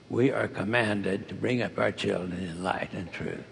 We 0.09 0.31
are 0.31 0.46
commanded 0.46 1.29
to 1.29 1.35
bring 1.35 1.61
up 1.61 1.77
our 1.77 1.90
children 1.90 2.38
in 2.38 2.62
light 2.62 2.92
and 2.92 3.12
truth. 3.12 3.44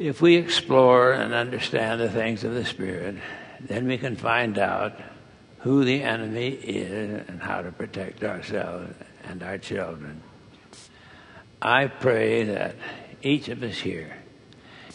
If 0.00 0.22
we 0.22 0.36
explore 0.36 1.12
and 1.12 1.34
understand 1.34 2.00
the 2.00 2.08
things 2.08 2.42
of 2.42 2.54
the 2.54 2.64
Spirit, 2.64 3.16
then 3.60 3.86
we 3.86 3.98
can 3.98 4.16
find 4.16 4.58
out 4.58 4.94
who 5.58 5.84
the 5.84 6.02
enemy 6.02 6.48
is 6.48 7.22
and 7.28 7.38
how 7.38 7.60
to 7.60 7.70
protect 7.70 8.24
ourselves 8.24 8.94
and 9.24 9.42
our 9.42 9.58
children. 9.58 10.22
I 11.60 11.88
pray 11.88 12.44
that 12.44 12.76
each 13.20 13.50
of 13.50 13.62
us 13.62 13.76
here 13.76 14.16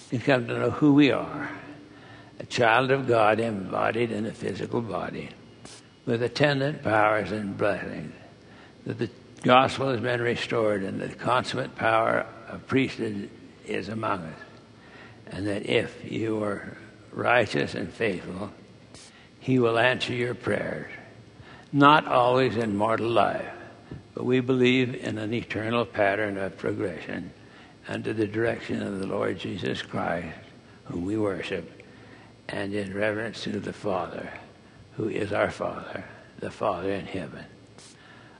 can 0.10 0.22
come 0.22 0.48
to 0.48 0.60
know 0.60 0.72
who 0.72 0.96
we 0.96 1.12
are 1.12 1.52
a 2.39 2.46
child 2.48 2.89
of 2.89 3.08
God 3.08 3.39
embodied 3.39 4.12
in 4.12 4.26
a 4.26 4.32
physical 4.32 4.82
body 4.82 5.30
with 6.08 6.24
attendant 6.24 6.82
powers 6.82 7.32
and 7.32 7.56
blessings, 7.56 8.12
that 8.88 8.98
the 8.98 9.12
gospel 9.44 9.89
has 9.89 10.02
been 10.02 10.22
restored 10.22 10.84
and 10.84 11.00
the 11.00 11.10
consummate 11.10 11.76
power 11.76 12.26
of 12.48 12.65
priesthood 12.65 13.30
is 13.68 13.88
among 13.89 14.22
us, 14.22 14.39
and 15.28 15.48
that 15.48 15.66
if 15.68 16.12
you 16.12 16.44
are 16.44 16.78
righteous 17.12 17.74
and 17.76 17.92
faithful, 17.92 18.52
he 19.40 19.60
will 19.60 19.78
answer 19.78 20.14
your 20.14 20.36
prayers, 20.36 20.92
not 21.72 22.08
always 22.08 22.58
in 22.58 22.76
mortal 22.76 23.10
life, 23.10 23.52
but 24.14 24.26
we 24.26 24.40
believe 24.40 24.96
in 24.96 25.18
an 25.18 25.34
eternal 25.34 25.86
pattern 25.86 26.38
of 26.38 26.58
progression 26.58 27.32
under 27.88 28.14
the 28.14 28.28
direction 28.28 28.82
of 28.82 29.00
the 29.00 29.08
Lord 29.08 29.38
Jesus 29.38 29.82
Christ, 29.82 30.38
whom 30.86 31.06
we 31.06 31.18
worship, 31.18 31.84
and 32.50 32.74
in 32.74 32.94
reverence 32.94 33.44
to 33.44 33.60
the 33.60 33.74
Father, 33.74 34.32
who 34.98 35.10
is 35.10 35.34
our 35.34 35.52
Father, 35.52 36.04
the 36.40 36.52
Father 36.52 36.92
in 36.92 37.06
heaven. 37.06 37.46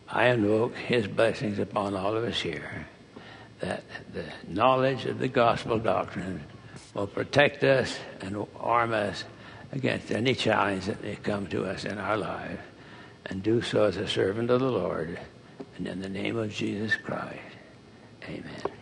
I 0.10 0.28
invoke 0.28 0.76
his 0.76 1.08
blessings 1.08 1.60
upon 1.60 1.96
all 1.96 2.16
of 2.16 2.24
us 2.24 2.40
here, 2.40 2.88
that 3.60 3.84
the 4.14 4.26
knowledge 4.48 5.06
of 5.06 5.20
the 5.20 5.28
gospel 5.28 5.80
doctrine 5.80 6.44
will 6.96 7.06
protect 7.06 7.64
us 7.64 8.00
and 8.22 8.48
arm 8.60 8.94
us 8.94 9.26
against 9.72 10.12
any 10.12 10.34
challenge 10.34 10.86
that 10.86 11.04
may 11.04 11.16
come 11.18 11.46
to 11.48 11.66
us 11.66 11.84
in 11.86 12.00
our 12.00 12.18
lives, 12.18 12.62
and 13.28 13.44
do 13.44 13.62
so 13.62 13.84
as 13.84 13.98
a 13.98 14.08
servant 14.08 14.50
of 14.50 14.62
the 14.62 14.72
Lord. 14.72 15.20
And 15.78 15.88
in 15.88 16.02
the 16.02 16.10
name 16.10 16.38
of 16.38 16.52
Jesus 16.52 16.96
Christ, 16.96 17.40
amen. 18.24 18.75